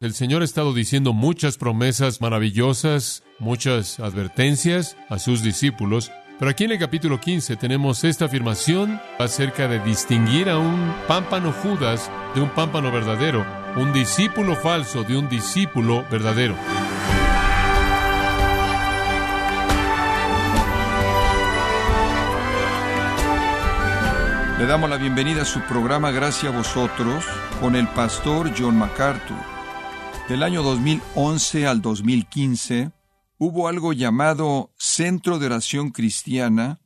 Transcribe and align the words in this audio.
El 0.00 0.14
Señor 0.14 0.40
ha 0.40 0.46
estado 0.46 0.72
diciendo 0.72 1.12
muchas 1.12 1.58
promesas 1.58 2.22
maravillosas, 2.22 3.22
muchas 3.38 4.00
advertencias 4.00 4.96
a 5.10 5.18
sus 5.18 5.42
discípulos, 5.42 6.10
pero 6.38 6.50
aquí 6.50 6.64
en 6.64 6.70
el 6.70 6.78
capítulo 6.78 7.20
15 7.20 7.56
tenemos 7.56 8.02
esta 8.04 8.24
afirmación 8.24 8.98
acerca 9.18 9.68
de 9.68 9.78
distinguir 9.80 10.48
a 10.48 10.56
un 10.56 10.94
pámpano 11.06 11.52
Judas 11.52 12.10
de 12.34 12.40
un 12.40 12.48
pámpano 12.48 12.90
verdadero, 12.90 13.44
un 13.76 13.92
discípulo 13.92 14.56
falso 14.56 15.04
de 15.04 15.18
un 15.18 15.28
discípulo 15.28 16.02
verdadero. 16.10 16.56
Le 24.58 24.64
damos 24.64 24.88
la 24.88 24.96
bienvenida 24.96 25.42
a 25.42 25.44
su 25.44 25.60
programa 25.60 26.10
Gracias 26.10 26.50
a 26.50 26.56
vosotros 26.56 27.22
con 27.60 27.76
el 27.76 27.86
pastor 27.88 28.50
John 28.58 28.78
MacArthur. 28.78 29.59
Del 30.30 30.44
año 30.44 30.62
2011 30.62 31.66
al 31.66 31.82
2015 31.82 32.92
hubo 33.36 33.66
algo 33.66 33.92
llamado 33.92 34.72
Centro 34.78 35.40
de 35.40 35.46
Oración 35.46 35.90
Cristiana 35.90 36.78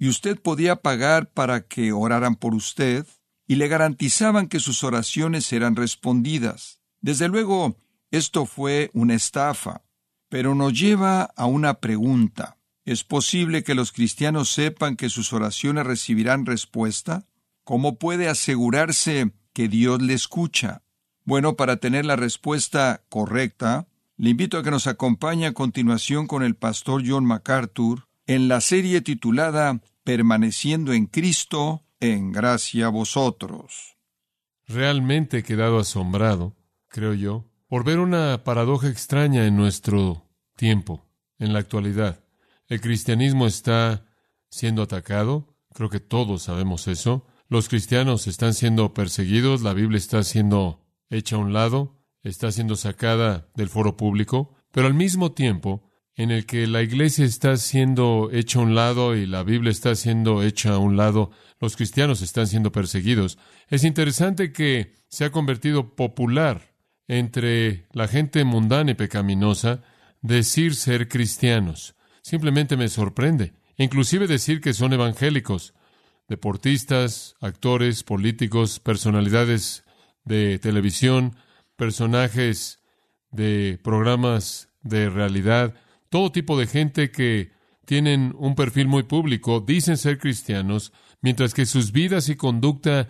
y 0.00 0.08
usted 0.08 0.36
podía 0.36 0.82
pagar 0.82 1.30
para 1.30 1.60
que 1.68 1.92
oraran 1.92 2.34
por 2.34 2.56
usted 2.56 3.06
y 3.46 3.54
le 3.54 3.68
garantizaban 3.68 4.48
que 4.48 4.58
sus 4.58 4.82
oraciones 4.82 5.46
serán 5.46 5.76
respondidas. 5.76 6.80
Desde 7.00 7.28
luego, 7.28 7.76
esto 8.10 8.46
fue 8.46 8.90
una 8.94 9.14
estafa, 9.14 9.84
pero 10.28 10.56
nos 10.56 10.72
lleva 10.72 11.22
a 11.36 11.46
una 11.46 11.74
pregunta. 11.74 12.58
¿Es 12.84 13.04
posible 13.04 13.62
que 13.62 13.76
los 13.76 13.92
cristianos 13.92 14.50
sepan 14.50 14.96
que 14.96 15.08
sus 15.08 15.32
oraciones 15.32 15.86
recibirán 15.86 16.46
respuesta? 16.46 17.28
¿Cómo 17.62 17.96
puede 17.96 18.28
asegurarse 18.28 19.30
que 19.52 19.68
Dios 19.68 20.02
le 20.02 20.14
escucha? 20.14 20.82
Bueno, 21.28 21.56
para 21.56 21.76
tener 21.76 22.06
la 22.06 22.16
respuesta 22.16 23.02
correcta, 23.10 23.86
le 24.16 24.30
invito 24.30 24.56
a 24.56 24.62
que 24.62 24.70
nos 24.70 24.86
acompañe 24.86 25.44
a 25.44 25.52
continuación 25.52 26.26
con 26.26 26.42
el 26.42 26.54
pastor 26.54 27.02
John 27.06 27.26
MacArthur 27.26 28.08
en 28.26 28.48
la 28.48 28.62
serie 28.62 29.02
titulada 29.02 29.82
Permaneciendo 30.04 30.94
en 30.94 31.04
Cristo, 31.04 31.84
en 32.00 32.32
gracia 32.32 32.86
a 32.86 32.88
vosotros. 32.88 33.98
Realmente 34.66 35.36
he 35.36 35.42
quedado 35.42 35.78
asombrado, 35.78 36.56
creo 36.88 37.12
yo, 37.12 37.44
por 37.66 37.84
ver 37.84 37.98
una 37.98 38.42
paradoja 38.42 38.88
extraña 38.88 39.44
en 39.44 39.54
nuestro 39.54 40.24
tiempo, 40.56 41.04
en 41.38 41.52
la 41.52 41.58
actualidad. 41.58 42.24
El 42.68 42.80
cristianismo 42.80 43.46
está 43.46 44.06
siendo 44.48 44.80
atacado, 44.80 45.54
creo 45.74 45.90
que 45.90 46.00
todos 46.00 46.44
sabemos 46.44 46.88
eso. 46.88 47.26
Los 47.50 47.68
cristianos 47.68 48.26
están 48.28 48.54
siendo 48.54 48.94
perseguidos, 48.94 49.60
la 49.60 49.74
Biblia 49.74 49.98
está 49.98 50.22
siendo 50.22 50.87
hecha 51.10 51.36
a 51.36 51.38
un 51.38 51.52
lado, 51.52 51.96
está 52.22 52.52
siendo 52.52 52.76
sacada 52.76 53.48
del 53.54 53.68
foro 53.68 53.96
público, 53.96 54.54
pero 54.72 54.86
al 54.86 54.94
mismo 54.94 55.32
tiempo 55.32 55.88
en 56.16 56.32
el 56.32 56.46
que 56.46 56.66
la 56.66 56.82
iglesia 56.82 57.24
está 57.24 57.56
siendo 57.56 58.30
hecha 58.32 58.58
a 58.58 58.62
un 58.62 58.74
lado 58.74 59.14
y 59.14 59.24
la 59.24 59.44
Biblia 59.44 59.70
está 59.70 59.94
siendo 59.94 60.42
hecha 60.42 60.72
a 60.74 60.78
un 60.78 60.96
lado, 60.96 61.30
los 61.60 61.76
cristianos 61.76 62.22
están 62.22 62.48
siendo 62.48 62.72
perseguidos. 62.72 63.38
Es 63.68 63.84
interesante 63.84 64.52
que 64.52 64.94
se 65.08 65.24
ha 65.24 65.30
convertido 65.30 65.94
popular 65.94 66.74
entre 67.06 67.86
la 67.92 68.08
gente 68.08 68.44
mundana 68.44 68.90
y 68.90 68.94
pecaminosa 68.94 69.82
decir 70.20 70.74
ser 70.74 71.08
cristianos. 71.08 71.94
Simplemente 72.20 72.76
me 72.76 72.88
sorprende. 72.88 73.54
Inclusive 73.76 74.26
decir 74.26 74.60
que 74.60 74.74
son 74.74 74.92
evangélicos. 74.92 75.72
Deportistas, 76.28 77.36
actores, 77.40 78.02
políticos, 78.02 78.80
personalidades 78.80 79.84
de 80.24 80.58
televisión, 80.58 81.36
personajes 81.76 82.82
de 83.30 83.78
programas 83.82 84.68
de 84.82 85.10
realidad, 85.10 85.74
todo 86.08 86.32
tipo 86.32 86.58
de 86.58 86.66
gente 86.66 87.10
que 87.10 87.52
tienen 87.84 88.34
un 88.38 88.54
perfil 88.54 88.86
muy 88.88 89.04
público, 89.04 89.60
dicen 89.60 89.96
ser 89.96 90.18
cristianos, 90.18 90.92
mientras 91.22 91.54
que 91.54 91.66
sus 91.66 91.92
vidas 91.92 92.28
y 92.28 92.36
conducta 92.36 93.08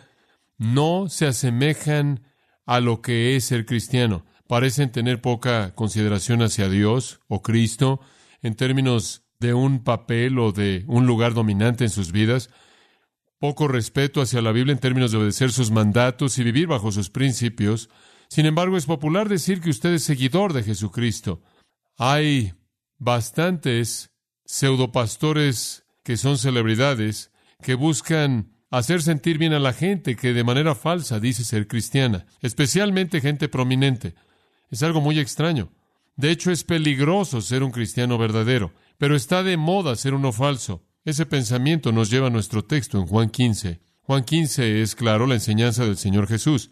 no 0.57 1.09
se 1.09 1.27
asemejan 1.27 2.25
a 2.67 2.81
lo 2.81 3.01
que 3.01 3.37
es 3.37 3.45
ser 3.45 3.67
cristiano. 3.67 4.25
Parecen 4.47 4.93
tener 4.93 5.21
poca 5.21 5.75
consideración 5.75 6.43
hacia 6.43 6.69
Dios 6.69 7.21
o 7.29 7.43
Cristo 7.43 8.01
en 8.43 8.55
términos 8.55 9.25
de 9.41 9.55
un 9.55 9.85
papel 9.85 10.39
o 10.39 10.53
de 10.53 10.85
un 10.87 11.07
lugar 11.07 11.35
dominante 11.35 11.85
en 11.85 11.91
sus 11.91 12.13
vidas 12.13 12.51
poco 13.39 13.69
respeto 13.69 14.21
hacia 14.21 14.43
la 14.43 14.53
Biblia 14.53 14.73
en 14.73 14.81
términos 14.81 15.13
de 15.13 15.19
obedecer 15.19 15.53
sus 15.53 15.71
mandatos 15.71 16.39
y 16.39 16.45
vivir 16.45 16.67
bajo 16.67 16.91
sus 16.93 17.11
principios. 17.11 17.89
Sin 18.29 18.47
embargo, 18.47 18.77
es 18.77 18.87
popular 18.87 19.29
decir 19.29 19.61
que 19.61 19.71
usted 19.71 19.95
es 19.95 20.05
seguidor 20.05 20.53
de 20.53 20.63
Jesucristo. 20.63 21.43
Hay 21.97 22.55
bastantes 22.99 24.11
pseudopastores 24.45 25.85
que 26.03 26.17
son 26.17 26.39
celebridades 26.39 27.31
que 27.63 27.75
buscan 27.75 28.53
hacer 28.71 29.03
sentir 29.03 29.39
bien 29.39 29.53
a 29.53 29.59
la 29.59 29.73
gente 29.73 30.17
que 30.17 30.33
de 30.33 30.45
manera 30.45 30.75
falsa 30.75 31.21
dice 31.21 31.45
ser 31.45 31.67
cristiana, 31.67 32.27
especialmente 32.41 33.21
gente 33.21 33.49
prominente. 33.49 34.15
Es 34.71 34.83
algo 34.83 35.01
muy 35.01 35.19
extraño. 35.19 35.71
De 36.17 36.31
hecho, 36.31 36.51
es 36.51 36.65
peligroso 36.65 37.41
ser 37.41 37.63
un 37.63 37.71
cristiano 37.71 38.19
verdadero, 38.19 38.73
pero 38.99 39.15
está 39.15 39.43
de 39.43 39.57
moda 39.57 39.97
ser 39.97 40.15
uno 40.15 40.33
falso. 40.33 40.88
Ese 41.09 41.25
pensamiento 41.25 41.91
nos 41.91 42.11
lleva 42.11 42.27
a 42.27 42.31
nuestro 42.31 42.67
texto 42.67 42.99
en 42.99 43.07
Juan 43.07 43.31
15. 43.31 43.81
Juan 44.03 44.25
15 44.25 44.83
es, 44.83 44.95
claro, 44.95 45.27
la 45.27 45.37
enseñanza 45.37 45.87
del 45.87 45.97
Señor 45.97 46.29
Jesús. 46.29 46.71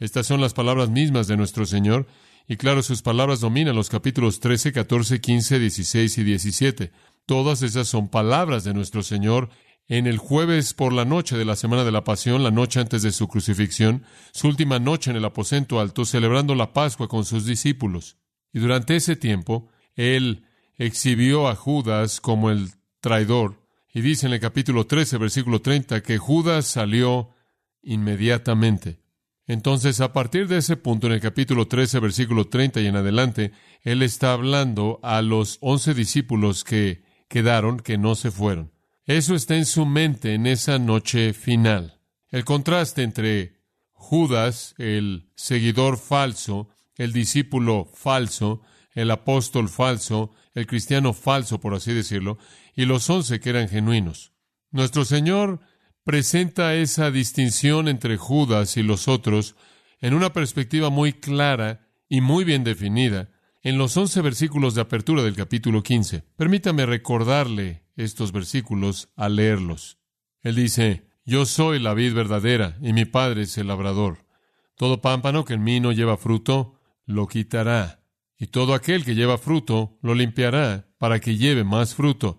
Estas 0.00 0.26
son 0.26 0.40
las 0.40 0.52
palabras 0.52 0.90
mismas 0.90 1.28
de 1.28 1.36
nuestro 1.36 1.64
Señor, 1.64 2.08
y 2.48 2.56
claro, 2.56 2.82
sus 2.82 3.02
palabras 3.02 3.38
dominan 3.38 3.76
los 3.76 3.88
capítulos 3.88 4.40
13, 4.40 4.72
14, 4.72 5.20
15, 5.20 5.60
16 5.60 6.18
y 6.18 6.24
17. 6.24 6.90
Todas 7.24 7.62
esas 7.62 7.86
son 7.86 8.08
palabras 8.08 8.64
de 8.64 8.74
nuestro 8.74 9.04
Señor 9.04 9.48
en 9.86 10.08
el 10.08 10.18
jueves 10.18 10.74
por 10.74 10.92
la 10.92 11.04
noche 11.04 11.36
de 11.36 11.44
la 11.44 11.54
semana 11.54 11.84
de 11.84 11.92
la 11.92 12.02
Pasión, 12.02 12.42
la 12.42 12.50
noche 12.50 12.80
antes 12.80 13.02
de 13.02 13.12
su 13.12 13.28
crucifixión, 13.28 14.02
su 14.32 14.48
última 14.48 14.80
noche 14.80 15.12
en 15.12 15.18
el 15.18 15.24
aposento 15.24 15.78
alto, 15.78 16.04
celebrando 16.04 16.56
la 16.56 16.72
Pascua 16.72 17.06
con 17.06 17.24
sus 17.24 17.46
discípulos. 17.46 18.16
Y 18.52 18.58
durante 18.58 18.96
ese 18.96 19.14
tiempo, 19.14 19.68
Él 19.94 20.42
exhibió 20.78 21.46
a 21.46 21.54
Judas 21.54 22.20
como 22.20 22.50
el 22.50 22.70
traidor, 23.00 23.67
y 23.92 24.00
dice 24.00 24.26
en 24.26 24.32
el 24.34 24.40
capítulo 24.40 24.86
13, 24.86 25.18
versículo 25.18 25.60
30, 25.60 26.02
que 26.02 26.18
Judas 26.18 26.66
salió 26.66 27.30
inmediatamente. 27.82 29.00
Entonces, 29.46 30.00
a 30.00 30.12
partir 30.12 30.46
de 30.46 30.58
ese 30.58 30.76
punto, 30.76 31.06
en 31.06 31.14
el 31.14 31.20
capítulo 31.20 31.68
13, 31.68 32.00
versículo 32.00 32.48
30 32.48 32.82
y 32.82 32.86
en 32.86 32.96
adelante, 32.96 33.52
él 33.82 34.02
está 34.02 34.34
hablando 34.34 35.00
a 35.02 35.22
los 35.22 35.56
once 35.62 35.94
discípulos 35.94 36.64
que 36.64 37.02
quedaron, 37.28 37.80
que 37.80 37.96
no 37.96 38.14
se 38.14 38.30
fueron. 38.30 38.72
Eso 39.06 39.34
está 39.34 39.56
en 39.56 39.64
su 39.64 39.86
mente 39.86 40.34
en 40.34 40.46
esa 40.46 40.78
noche 40.78 41.32
final. 41.32 41.98
El 42.28 42.44
contraste 42.44 43.02
entre 43.02 43.56
Judas, 43.92 44.74
el 44.76 45.30
seguidor 45.34 45.96
falso, 45.96 46.68
el 46.96 47.14
discípulo 47.14 47.88
falso, 47.94 48.60
el 48.92 49.10
apóstol 49.10 49.70
falso, 49.70 50.32
el 50.52 50.66
cristiano 50.66 51.14
falso, 51.14 51.58
por 51.58 51.72
así 51.72 51.94
decirlo, 51.94 52.36
y 52.78 52.84
los 52.84 53.10
once 53.10 53.40
que 53.40 53.50
eran 53.50 53.68
genuinos. 53.68 54.30
Nuestro 54.70 55.04
Señor 55.04 55.58
presenta 56.04 56.76
esa 56.76 57.10
distinción 57.10 57.88
entre 57.88 58.16
Judas 58.16 58.76
y 58.76 58.84
los 58.84 59.08
otros 59.08 59.56
en 60.00 60.14
una 60.14 60.32
perspectiva 60.32 60.88
muy 60.88 61.12
clara 61.12 61.88
y 62.08 62.20
muy 62.20 62.44
bien 62.44 62.62
definida 62.62 63.30
en 63.64 63.78
los 63.78 63.96
once 63.96 64.22
versículos 64.22 64.76
de 64.76 64.82
apertura 64.82 65.24
del 65.24 65.34
capítulo 65.34 65.82
15. 65.82 66.22
Permítame 66.36 66.86
recordarle 66.86 67.82
estos 67.96 68.30
versículos 68.30 69.08
al 69.16 69.34
leerlos. 69.34 69.98
Él 70.40 70.54
dice, 70.54 71.08
Yo 71.24 71.46
soy 71.46 71.80
la 71.80 71.94
vid 71.94 72.14
verdadera 72.14 72.78
y 72.80 72.92
mi 72.92 73.06
Padre 73.06 73.42
es 73.42 73.58
el 73.58 73.66
labrador. 73.66 74.24
Todo 74.76 75.00
pámpano 75.00 75.44
que 75.44 75.54
en 75.54 75.64
mí 75.64 75.80
no 75.80 75.90
lleva 75.90 76.16
fruto, 76.16 76.78
lo 77.06 77.26
quitará. 77.26 78.04
Y 78.38 78.46
todo 78.46 78.72
aquel 78.72 79.04
que 79.04 79.16
lleva 79.16 79.36
fruto, 79.36 79.98
lo 80.00 80.14
limpiará 80.14 80.86
para 80.98 81.18
que 81.18 81.36
lleve 81.36 81.64
más 81.64 81.96
fruto 81.96 82.38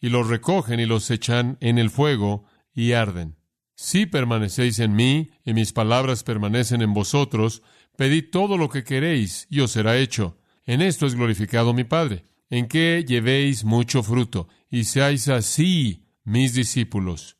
y 0.00 0.08
los 0.08 0.28
recogen 0.28 0.80
y 0.80 0.86
los 0.86 1.10
echan 1.10 1.56
en 1.60 1.78
el 1.78 1.90
fuego 1.90 2.44
y 2.74 2.92
arden. 2.92 3.36
Si 3.74 4.06
permanecéis 4.06 4.78
en 4.78 4.94
mí 4.94 5.30
y 5.44 5.52
mis 5.52 5.72
palabras 5.72 6.22
permanecen 6.22 6.82
en 6.82 6.94
vosotros, 6.94 7.62
pedid 7.96 8.30
todo 8.30 8.56
lo 8.56 8.68
que 8.68 8.84
queréis 8.84 9.46
y 9.50 9.60
os 9.60 9.72
será 9.72 9.98
hecho. 9.98 10.38
En 10.64 10.82
esto 10.82 11.06
es 11.06 11.14
glorificado 11.14 11.74
mi 11.74 11.84
Padre, 11.84 12.24
en 12.50 12.68
que 12.68 13.04
llevéis 13.06 13.64
mucho 13.64 14.02
fruto 14.02 14.48
y 14.70 14.84
seáis 14.84 15.28
así 15.28 16.06
mis 16.24 16.54
discípulos. 16.54 17.36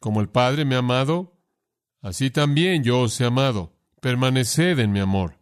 Como 0.00 0.20
el 0.20 0.28
Padre 0.28 0.64
me 0.64 0.74
ha 0.74 0.78
amado, 0.78 1.38
así 2.00 2.30
también 2.30 2.82
yo 2.82 3.00
os 3.00 3.20
he 3.20 3.24
amado. 3.24 3.74
Permaneced 4.00 4.78
en 4.78 4.92
mi 4.92 5.00
amor. 5.00 5.38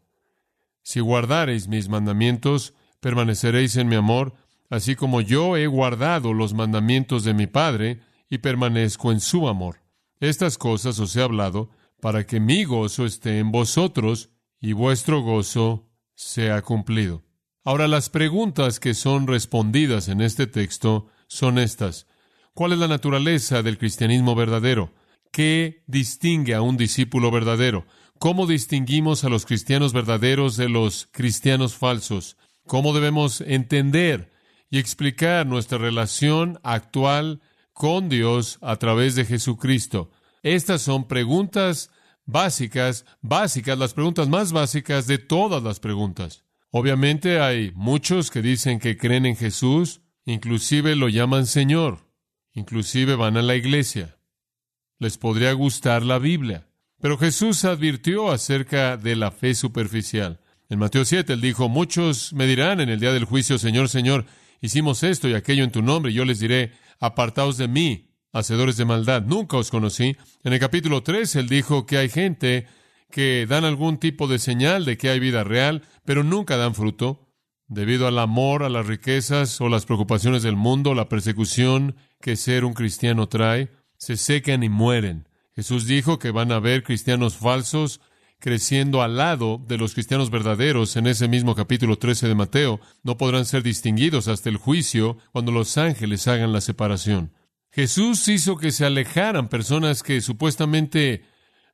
Si 0.83 1.01
guardareis 1.01 1.69
mis 1.69 1.89
mandamientos, 1.89 2.75
permaneceréis 3.01 3.77
en 3.77 3.89
mi 3.89 3.97
amor, 3.97 4.35
así 4.71 4.97
como 4.97 5.21
yo 5.21 5.57
he 5.57 5.67
guardado 5.67 6.33
los 6.33 6.55
mandamientos 6.55 7.25
de 7.25 7.35
mi 7.35 7.47
Padre 7.47 8.01
y 8.29 8.39
permanezco 8.39 9.13
en 9.13 9.21
su 9.21 9.49
amor. 9.49 9.81
Estas 10.21 10.59
cosas 10.59 10.99
os 10.99 11.15
he 11.17 11.23
hablado 11.23 11.71
para 12.01 12.27
que 12.27 12.41
mi 12.41 12.65
gozo 12.65 13.07
esté 13.07 13.39
en 13.39 13.51
vosotros 13.51 14.31
y 14.61 14.73
vuestro 14.73 15.21
gozo 15.21 15.89
sea 16.15 16.63
cumplido. 16.63 17.23
Ahora 17.65 17.89
las 17.89 18.11
preguntas 18.11 18.79
que 18.79 18.95
son 18.95 19.27
respondidas 19.27 20.09
en 20.09 20.21
este 20.21 20.47
texto 20.47 21.09
son 21.29 21.59
estas. 21.59 22.07
¿Cuál 22.53 22.73
es 22.73 22.79
la 22.79 22.89
naturaleza 22.89 23.63
del 23.63 23.79
cristianismo 23.79 24.35
verdadero? 24.35 24.93
¿Qué 25.33 25.83
distingue 25.87 26.55
a 26.55 26.63
un 26.63 26.77
discípulo 26.77 27.31
verdadero? 27.31 27.87
¿Cómo 28.19 28.47
distinguimos 28.47 29.25
a 29.25 29.29
los 29.29 29.47
cristianos 29.47 29.93
verdaderos 29.93 30.57
de 30.57 30.69
los 30.69 31.09
cristianos 31.11 31.75
falsos? 31.75 32.37
¿Cómo 32.67 32.93
debemos 32.93 33.41
entender 33.41 34.31
y 34.75 34.79
explicar 34.79 35.47
nuestra 35.47 35.79
relación 35.79 36.59
actual 36.65 37.41
con 37.73 38.09
Dios 38.09 38.59
a 38.61 38.75
través 38.75 39.15
de 39.15 39.25
Jesucristo? 39.25 40.11
Estas 40.43 40.83
son 40.83 41.07
preguntas 41.07 41.91
básicas, 42.27 43.05
básicas, 43.21 43.79
las 43.79 43.95
preguntas 43.95 44.29
más 44.29 44.51
básicas 44.51 45.07
de 45.07 45.19
todas 45.19 45.63
las 45.63 45.79
preguntas. 45.79 46.43
Obviamente 46.71 47.39
hay 47.39 47.71
muchos 47.77 48.33
que 48.33 48.43
dicen 48.43 48.81
que 48.81 48.97
creen 48.97 49.27
en 49.27 49.37
Jesús, 49.37 50.01
inclusive 50.25 50.97
lo 50.97 51.09
llaman 51.09 51.47
Señor, 51.47 52.11
inclusive 52.53 53.15
van 53.15 53.37
a 53.37 53.43
la 53.43 53.55
iglesia. 53.55 54.17
Les 54.99 55.19
podría 55.19 55.53
gustar 55.53 56.03
la 56.03 56.19
Biblia. 56.19 56.67
Pero 57.01 57.17
Jesús 57.17 57.65
advirtió 57.65 58.33
acerca 58.33 58.97
de 58.97 59.15
la 59.15 59.31
fe 59.31 59.55
superficial. 59.55 60.41
En 60.69 60.81
Mateo 60.81 61.05
7 61.05 61.35
él 61.35 61.41
dijo, 61.41 61.69
muchos 61.69 62.33
me 62.33 62.49
dirán 62.49 62.81
en 62.81 62.89
el 62.89 62.99
día 62.99 63.13
del 63.13 63.25
juicio, 63.25 63.57
Señor, 63.57 63.89
Señor, 63.89 64.27
hicimos 64.61 65.03
esto 65.03 65.29
y 65.29 65.35
aquello 65.35 65.65
en 65.65 65.73
tu 65.73 65.83
nombre, 65.83 66.13
y 66.13 66.15
yo 66.15 66.25
les 66.25 66.41
diré, 66.41 66.73
apartaos 67.01 67.57
de 67.57 67.69
mí, 67.69 68.11
hacedores 68.33 68.77
de 68.77 68.85
maldad, 68.85 69.23
nunca 69.23 69.57
os 69.57 69.71
conocí. 69.71 70.17
En 70.43 70.53
el 70.53 70.59
capítulo 70.59 71.03
3 71.03 71.37
él 71.37 71.49
dijo 71.49 71.87
que 71.87 71.99
hay 71.99 72.09
gente 72.09 72.67
que 73.11 73.47
dan 73.49 73.65
algún 73.65 73.99
tipo 73.99 74.27
de 74.27 74.39
señal 74.39 74.85
de 74.85 74.99
que 74.99 75.09
hay 75.09 75.21
vida 75.21 75.45
real, 75.45 75.83
pero 76.05 76.25
nunca 76.25 76.57
dan 76.57 76.75
fruto, 76.75 77.29
debido 77.69 78.07
al 78.07 78.19
amor, 78.19 78.63
a 78.63 78.69
las 78.69 78.87
riquezas 78.87 79.61
o 79.61 79.69
las 79.69 79.87
preocupaciones 79.87 80.43
del 80.43 80.57
mundo, 80.57 80.95
la 80.95 81.09
persecución 81.09 81.97
que 82.21 82.37
ser 82.37 82.65
un 82.65 82.75
cristiano 82.75 83.29
trae, 83.29 83.71
se 83.97 84.17
secan 84.17 84.63
y 84.63 84.69
mueren. 84.69 85.29
Jesús 85.55 85.87
dijo 85.87 86.19
que 86.19 86.31
van 86.31 86.51
a 86.51 86.57
haber 86.57 86.83
cristianos 86.83 87.37
falsos 87.37 88.01
creciendo 88.45 89.01
al 89.01 89.17
lado 89.17 89.59
de 89.67 89.79
los 89.79 89.95
cristianos 89.95 90.29
verdaderos 90.29 90.97
en 90.97 91.07
ese 91.07 91.29
mismo 91.29 91.55
capítulo 91.55 91.97
13 91.97 92.29
de 92.29 92.35
Mateo. 92.35 92.79
No 93.03 93.17
podrán 93.17 93.47
ser 93.47 93.63
distinguidos 93.63 94.29
hasta 94.29 94.51
el 94.51 94.59
juicio 94.59 95.17
cuando 95.33 95.51
los 95.51 95.79
ángeles 95.79 96.29
hagan 96.29 96.53
la 96.53 96.61
separación. 96.61 97.33
Jesús 97.71 98.29
hizo 98.29 98.59
que 98.59 98.71
se 98.71 98.85
alejaran 98.85 99.49
personas 99.49 100.03
que 100.03 100.21
supuestamente 100.21 101.23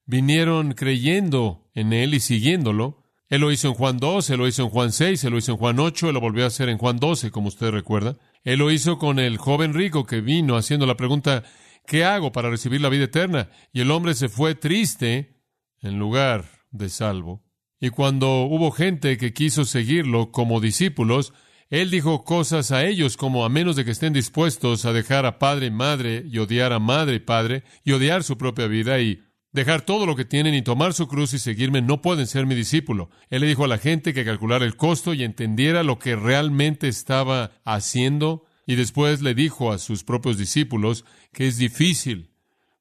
vinieron 0.06 0.75
creyendo 0.75 1.69
en 1.75 1.93
Él 1.93 2.14
y 2.14 2.20
siguiéndolo. 2.20 3.02
Él 3.28 3.40
lo 3.40 3.50
hizo 3.50 3.66
en 3.66 3.75
Juan 3.75 3.99
2, 3.99 4.31
Él 4.31 4.38
lo 4.38 4.46
hizo 4.46 4.62
en 4.62 4.70
Juan 4.70 4.93
6, 4.93 5.25
Él 5.25 5.32
lo 5.32 5.38
hizo 5.38 5.50
en 5.50 5.58
Juan 5.58 5.81
8, 5.81 6.06
Él 6.06 6.14
lo 6.14 6.20
volvió 6.20 6.44
a 6.44 6.46
hacer 6.46 6.69
en 6.69 6.78
Juan 6.78 7.00
12, 7.00 7.32
como 7.32 7.49
usted 7.49 7.73
recuerda. 7.73 8.16
Él 8.44 8.61
lo 8.61 8.70
hizo 8.70 8.96
con 8.96 9.19
el 9.19 9.38
joven 9.38 9.75
rico 9.75 10.06
que 10.06 10.20
vino 10.20 10.56
haciendo 10.56 10.87
la 10.87 10.96
pregunta, 10.96 11.43
¿qué 11.84 12.05
hago 12.05 12.31
para 12.31 12.49
recibir 12.49 12.81
la 12.81 12.90
vida 12.90 13.06
eterna? 13.06 13.50
Y 13.73 13.81
el 13.81 13.90
hombre 13.90 14.14
se 14.14 14.28
fue 14.28 14.55
triste 14.55 15.34
en 15.82 15.99
lugar 15.99 16.59
de 16.70 16.88
salvo. 16.88 17.43
Y 17.81 17.90
cuando 17.90 18.43
hubo 18.43 18.70
gente 18.70 19.17
que 19.17 19.32
quiso 19.32 19.64
seguirlo 19.64 20.32
como 20.32 20.61
discípulos, 20.61 21.32
él 21.70 21.90
dijo 21.90 22.25
cosas 22.25 22.72
a 22.72 22.84
ellos 22.84 23.17
como 23.17 23.44
a 23.44 23.49
menos 23.49 23.76
de 23.76 23.84
que 23.84 23.93
estén 23.93 24.12
dispuestos 24.12 24.84
a 24.84 24.93
dejar 24.93 25.25
a 25.25 25.38
padre 25.38 25.67
y 25.67 25.70
madre 25.70 26.25
y 26.28 26.38
odiar 26.38 26.72
a 26.72 26.78
madre 26.78 27.17
y 27.17 27.20
padre 27.20 27.62
y 27.84 27.93
odiar 27.93 28.25
su 28.25 28.37
propia 28.37 28.67
vida 28.67 29.00
y 29.00 29.22
dejar 29.52 29.82
todo 29.82 30.05
lo 30.05 30.17
que 30.17 30.25
tienen 30.25 30.55
y 30.55 30.62
tomar 30.62 30.94
su 30.94 31.08
cruz 31.08 31.32
y 31.32 31.38
seguirme, 31.38 31.81
no 31.81 32.02
pueden 32.02 32.26
ser 32.26 32.46
mi 32.46 32.55
discípulo. 32.55 33.11
Él 33.31 33.43
le 33.43 33.46
dijo 33.46 33.64
a 33.64 33.69
la 33.69 33.78
gente 33.78 34.12
que 34.12 34.25
calculara 34.25 34.64
el 34.64 34.76
costo 34.76 35.14
y 35.14 35.23
entendiera 35.23 35.82
lo 35.82 35.99
que 35.99 36.16
realmente 36.16 36.88
estaba 36.88 37.52
haciendo 37.64 38.44
y 38.66 38.75
después 38.75 39.23
le 39.23 39.34
dijo 39.34 39.73
a 39.73 39.78
sus 39.78 40.05
propios 40.05 40.38
discípulos 40.38 41.05
que 41.32 41.46
es 41.46 41.56
difícil 41.56 42.31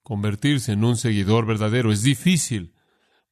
convertirse 0.04 0.72
en 0.72 0.84
un 0.84 0.98
seguidor 0.98 1.46
verdadero, 1.46 1.92
es 1.92 2.02
difícil 2.02 2.74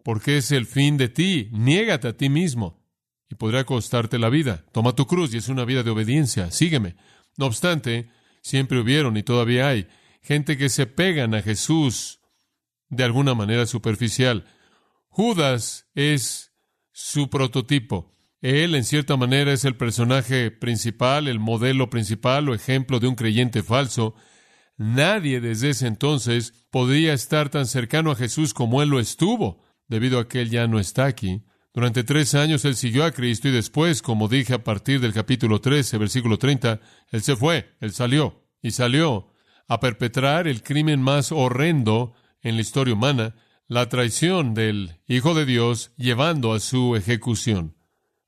porque 0.08 0.38
es 0.38 0.54
el 0.54 0.66
fin 0.66 0.96
de 0.96 1.10
ti. 1.10 1.50
Niégate 1.52 2.08
a 2.08 2.16
ti 2.16 2.30
mismo 2.30 2.82
y 3.30 3.36
podrá 3.36 3.66
costarte 3.66 4.18
la 4.18 4.30
vida. 4.30 4.64
Toma 4.72 4.96
tu 4.96 5.06
cruz 5.06 5.34
y 5.34 5.38
es 5.38 5.50
una 5.50 5.66
vida 5.66 5.84
de 5.84 5.90
obediencia. 5.90 6.50
Sígueme. 6.50 6.96
No 7.36 7.46
obstante, 7.48 8.10
siempre 8.42 8.80
hubieron 8.80 9.18
y 9.18 9.24
todavía 9.24 9.68
hay 9.68 9.90
gente 10.22 10.56
que 10.56 10.70
se 10.70 10.86
pegan 10.86 11.36
a 11.36 11.42
Jesús 11.42 12.22
de 12.88 13.04
alguna 13.04 13.36
manera 13.36 13.66
superficial. 13.66 14.46
Judas 15.10 15.90
es 15.94 16.54
su 16.94 17.30
prototipo. 17.30 18.16
Él, 18.40 18.76
en 18.76 18.86
cierta 18.86 19.18
manera, 19.18 19.52
es 19.52 19.66
el 19.66 19.76
personaje 19.76 20.52
principal, 20.52 21.28
el 21.28 21.40
modelo 21.40 21.90
principal 21.90 22.48
o 22.48 22.54
ejemplo 22.56 23.02
de 23.02 23.08
un 23.08 23.16
creyente 23.16 23.62
falso. 23.62 24.16
Nadie 24.78 25.42
desde 25.42 25.72
ese 25.72 25.86
entonces 25.86 26.54
podría 26.72 27.12
estar 27.12 27.50
tan 27.50 27.66
cercano 27.66 28.12
a 28.12 28.16
Jesús 28.16 28.54
como 28.54 28.82
él 28.82 28.88
lo 28.88 29.02
estuvo 29.02 29.67
debido 29.88 30.20
a 30.20 30.28
que 30.28 30.42
él 30.42 30.50
ya 30.50 30.68
no 30.68 30.80
está 30.80 31.06
aquí. 31.06 31.44
Durante 31.74 32.04
tres 32.04 32.34
años 32.34 32.66
él 32.66 32.76
siguió 32.76 33.06
a 33.06 33.12
Cristo 33.12 33.48
y 33.48 33.52
después, 33.52 34.02
como 34.02 34.28
dije 34.28 34.54
a 34.54 34.64
partir 34.64 35.00
del 35.00 35.14
capítulo 35.14 35.62
13, 35.62 35.98
versículo 35.98 36.38
30, 36.38 36.80
él 37.12 37.22
se 37.22 37.36
fue, 37.36 37.76
él 37.80 37.92
salió 37.92 38.44
y 38.62 38.72
salió 38.72 39.32
a 39.68 39.80
perpetrar 39.80 40.48
el 40.48 40.64
crimen 40.64 41.02
más 41.02 41.32
horrendo 41.32 42.14
en 42.42 42.56
la 42.56 42.62
historia 42.62 42.94
humana, 42.94 43.36
la 43.68 43.90
traición 43.90 44.54
del 44.54 45.02
Hijo 45.08 45.36
de 45.36 45.46
Dios 45.46 45.92
llevando 45.98 46.54
a 46.54 46.60
su 46.60 46.96
ejecución. 46.96 47.76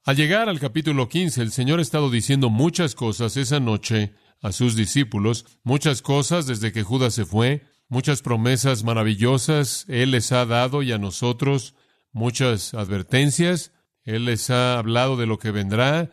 Al 0.03 0.15
llegar 0.15 0.49
al 0.49 0.59
capítulo 0.59 1.07
15, 1.07 1.41
el 1.41 1.51
Señor 1.51 1.79
ha 1.79 1.81
estado 1.81 2.09
diciendo 2.09 2.49
muchas 2.49 2.93
cosas 2.95 3.37
esa 3.37 3.59
noche 3.59 4.13
a 4.41 4.51
sus 4.51 4.75
discípulos, 4.75 5.45
muchas 5.63 6.01
cosas 6.01 6.45
desde 6.45 6.71
que 6.71 6.83
Judas 6.83 7.13
se 7.13 7.25
fue, 7.25 7.63
Muchas 7.91 8.21
promesas 8.21 8.83
maravillosas 8.83 9.85
Él 9.87 10.11
les 10.11 10.31
ha 10.31 10.45
dado 10.45 10.83
y 10.83 10.91
a 10.91 10.99
nosotros 10.99 11.73
muchas 12.11 12.75
advertencias. 12.75 13.71
Él 14.03 14.25
les 14.25 14.51
ha 14.51 14.77
hablado 14.77 15.17
de 15.17 15.25
lo 15.25 15.39
que 15.39 15.49
vendrá. 15.49 16.11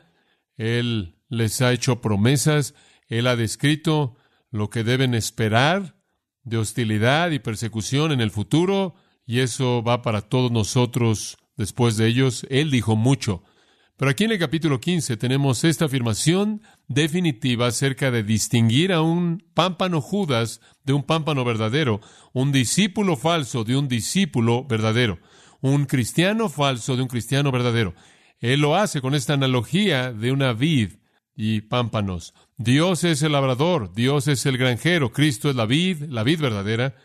Él 0.56 1.18
les 1.28 1.61
ha 1.61 1.73
hecho 1.75 2.00
promesas. 2.00 2.75
Él 3.09 3.26
ha 3.26 3.37
descrito 3.37 4.16
lo 4.50 4.71
que 4.71 4.85
deben 4.85 5.14
esperar 5.14 5.97
de 6.45 6.56
hostilidad 6.56 7.30
y 7.30 7.40
persecución 7.40 8.11
en 8.11 8.23
el 8.23 8.30
futuro. 8.30 8.95
Y 9.26 9.40
eso 9.40 9.83
va 9.83 10.00
para 10.00 10.23
todos 10.23 10.50
nosotros 10.50 11.37
después 11.56 11.99
de 11.99 12.06
ellos. 12.06 12.47
Él 12.49 12.71
dijo 12.71 12.97
mucho. 12.97 13.42
Pero 13.99 14.11
aquí 14.11 14.25
en 14.25 14.33
el 14.33 14.38
capítulo 14.38 14.79
15 14.79 15.17
tenemos 15.17 15.65
esta 15.65 15.87
afirmación 15.87 16.61
definitiva 16.87 17.69
acerca 17.69 18.11
de 18.11 18.23
distinguir 18.23 18.93
a 18.93 19.00
un 19.00 19.43
pámpano 19.55 20.03
Judas 20.03 20.61
de 20.85 20.93
un 20.93 21.03
pámpano 21.03 21.47
verdadero, 21.47 22.03
un 22.35 22.53
discípulo 22.53 23.17
falso 23.17 23.65
de 23.65 23.75
un 23.75 23.88
discípulo 23.88 24.65
verdadero, 24.65 25.19
un 25.62 25.87
cristiano 25.87 26.50
falso 26.50 26.95
de 26.95 27.03
un 27.03 27.09
cristiano 27.09 27.50
verdadero. 27.50 27.95
Él 28.38 28.61
lo 28.61 28.76
hace 28.76 29.00
con 29.00 29.15
esta 29.15 29.33
analogía 29.33 30.12
de 30.12 30.31
una 30.31 30.53
vid 30.53 30.97
y 31.35 31.62
pámpanos. 31.62 32.35
Dios 32.59 33.03
es 33.03 33.23
el 33.23 33.33
labrador, 33.33 33.95
Dios 33.95 34.29
es 34.29 34.45
el 34.45 34.59
granjero, 34.59 35.11
Cristo 35.11 35.49
es 35.49 35.57
la 35.57 35.65
vid, 35.65 36.03
la 36.11 36.23
vid 36.23 36.41
verdadera. 36.41 36.97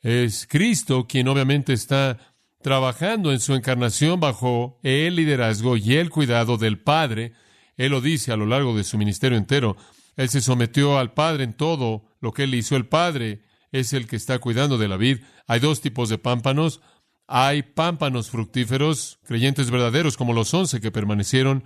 Es 0.00 0.48
Cristo 0.48 1.06
quien 1.06 1.28
obviamente 1.28 1.72
está 1.72 2.31
trabajando 2.62 3.32
en 3.32 3.40
su 3.40 3.54
encarnación 3.54 4.20
bajo 4.20 4.78
el 4.82 5.16
liderazgo 5.16 5.76
y 5.76 5.96
el 5.96 6.10
cuidado 6.10 6.56
del 6.56 6.78
Padre. 6.80 7.32
Él 7.76 7.90
lo 7.90 8.00
dice 8.00 8.32
a 8.32 8.36
lo 8.36 8.46
largo 8.46 8.76
de 8.76 8.84
su 8.84 8.96
ministerio 8.96 9.36
entero. 9.36 9.76
Él 10.16 10.28
se 10.28 10.40
sometió 10.40 10.98
al 10.98 11.12
Padre 11.12 11.44
en 11.44 11.54
todo 11.54 12.04
lo 12.20 12.32
que 12.32 12.44
él 12.44 12.54
hizo. 12.54 12.76
El 12.76 12.86
Padre 12.86 13.42
es 13.72 13.92
el 13.92 14.06
que 14.06 14.16
está 14.16 14.38
cuidando 14.38 14.78
de 14.78 14.88
la 14.88 14.96
vid. 14.96 15.18
Hay 15.46 15.60
dos 15.60 15.80
tipos 15.80 16.08
de 16.08 16.18
pámpanos. 16.18 16.80
Hay 17.26 17.62
pámpanos 17.62 18.30
fructíferos, 18.30 19.18
creyentes 19.24 19.70
verdaderos 19.70 20.16
como 20.16 20.32
los 20.32 20.52
once 20.52 20.80
que 20.80 20.90
permanecieron, 20.90 21.64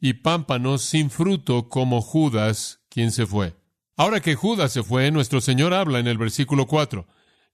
y 0.00 0.14
pámpanos 0.14 0.82
sin 0.82 1.08
fruto 1.08 1.68
como 1.68 2.00
Judas, 2.00 2.80
quien 2.88 3.12
se 3.12 3.26
fue. 3.26 3.54
Ahora 3.96 4.20
que 4.20 4.34
Judas 4.34 4.72
se 4.72 4.82
fue, 4.82 5.10
nuestro 5.12 5.40
Señor 5.40 5.72
habla 5.72 6.00
en 6.00 6.08
el 6.08 6.18
versículo 6.18 6.66
4, 6.66 7.06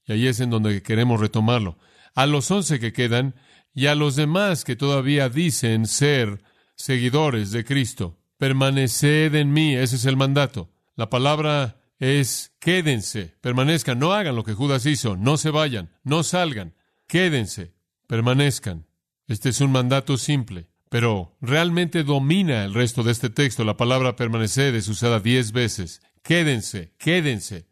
y 0.06 0.12
ahí 0.12 0.26
es 0.26 0.40
en 0.40 0.48
donde 0.48 0.82
queremos 0.82 1.20
retomarlo 1.20 1.76
a 2.14 2.26
los 2.26 2.50
once 2.50 2.80
que 2.80 2.92
quedan 2.92 3.34
y 3.74 3.86
a 3.86 3.94
los 3.94 4.16
demás 4.16 4.64
que 4.64 4.76
todavía 4.76 5.28
dicen 5.28 5.86
ser 5.86 6.42
seguidores 6.74 7.50
de 7.50 7.64
Cristo. 7.64 8.18
Permaneced 8.38 9.34
en 9.34 9.52
mí, 9.52 9.74
ese 9.74 9.96
es 9.96 10.06
el 10.06 10.16
mandato. 10.16 10.70
La 10.96 11.10
palabra 11.10 11.80
es 11.98 12.52
quédense, 12.58 13.36
permanezcan, 13.40 13.98
no 13.98 14.12
hagan 14.12 14.34
lo 14.34 14.44
que 14.44 14.54
Judas 14.54 14.86
hizo, 14.86 15.16
no 15.16 15.36
se 15.36 15.50
vayan, 15.50 15.90
no 16.02 16.22
salgan, 16.22 16.74
quédense, 17.06 17.74
permanezcan. 18.06 18.86
Este 19.28 19.50
es 19.50 19.60
un 19.60 19.70
mandato 19.70 20.16
simple, 20.16 20.70
pero 20.88 21.36
realmente 21.40 22.02
domina 22.02 22.64
el 22.64 22.74
resto 22.74 23.02
de 23.02 23.12
este 23.12 23.30
texto. 23.30 23.64
La 23.64 23.76
palabra 23.76 24.16
permaneced 24.16 24.74
es 24.74 24.88
usada 24.88 25.20
diez 25.20 25.52
veces. 25.52 26.02
Quédense, 26.22 26.94
quédense. 26.98 27.69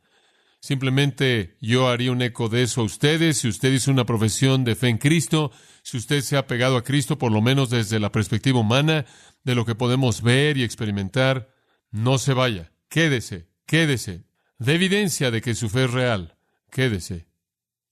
Simplemente 0.60 1.56
yo 1.60 1.88
haría 1.88 2.12
un 2.12 2.22
eco 2.22 2.48
de 2.48 2.62
eso 2.64 2.80
a 2.80 2.84
ustedes. 2.84 3.38
Si 3.38 3.48
usted 3.48 3.72
hizo 3.72 3.90
una 3.90 4.06
profesión 4.06 4.64
de 4.64 4.74
fe 4.74 4.88
en 4.88 4.98
Cristo, 4.98 5.52
si 5.82 5.96
usted 5.96 6.20
se 6.20 6.36
ha 6.36 6.46
pegado 6.46 6.76
a 6.76 6.84
Cristo, 6.84 7.16
por 7.18 7.32
lo 7.32 7.40
menos 7.40 7.70
desde 7.70 8.00
la 8.00 8.10
perspectiva 8.10 8.60
humana, 8.60 9.06
de 9.44 9.54
lo 9.54 9.64
que 9.64 9.74
podemos 9.74 10.20
ver 10.22 10.56
y 10.56 10.64
experimentar, 10.64 11.54
no 11.90 12.18
se 12.18 12.34
vaya. 12.34 12.72
Quédese, 12.88 13.48
quédese. 13.66 14.24
De 14.58 14.74
evidencia 14.74 15.30
de 15.30 15.40
que 15.40 15.54
su 15.54 15.68
fe 15.68 15.84
es 15.84 15.92
real. 15.92 16.36
Quédese. 16.70 17.28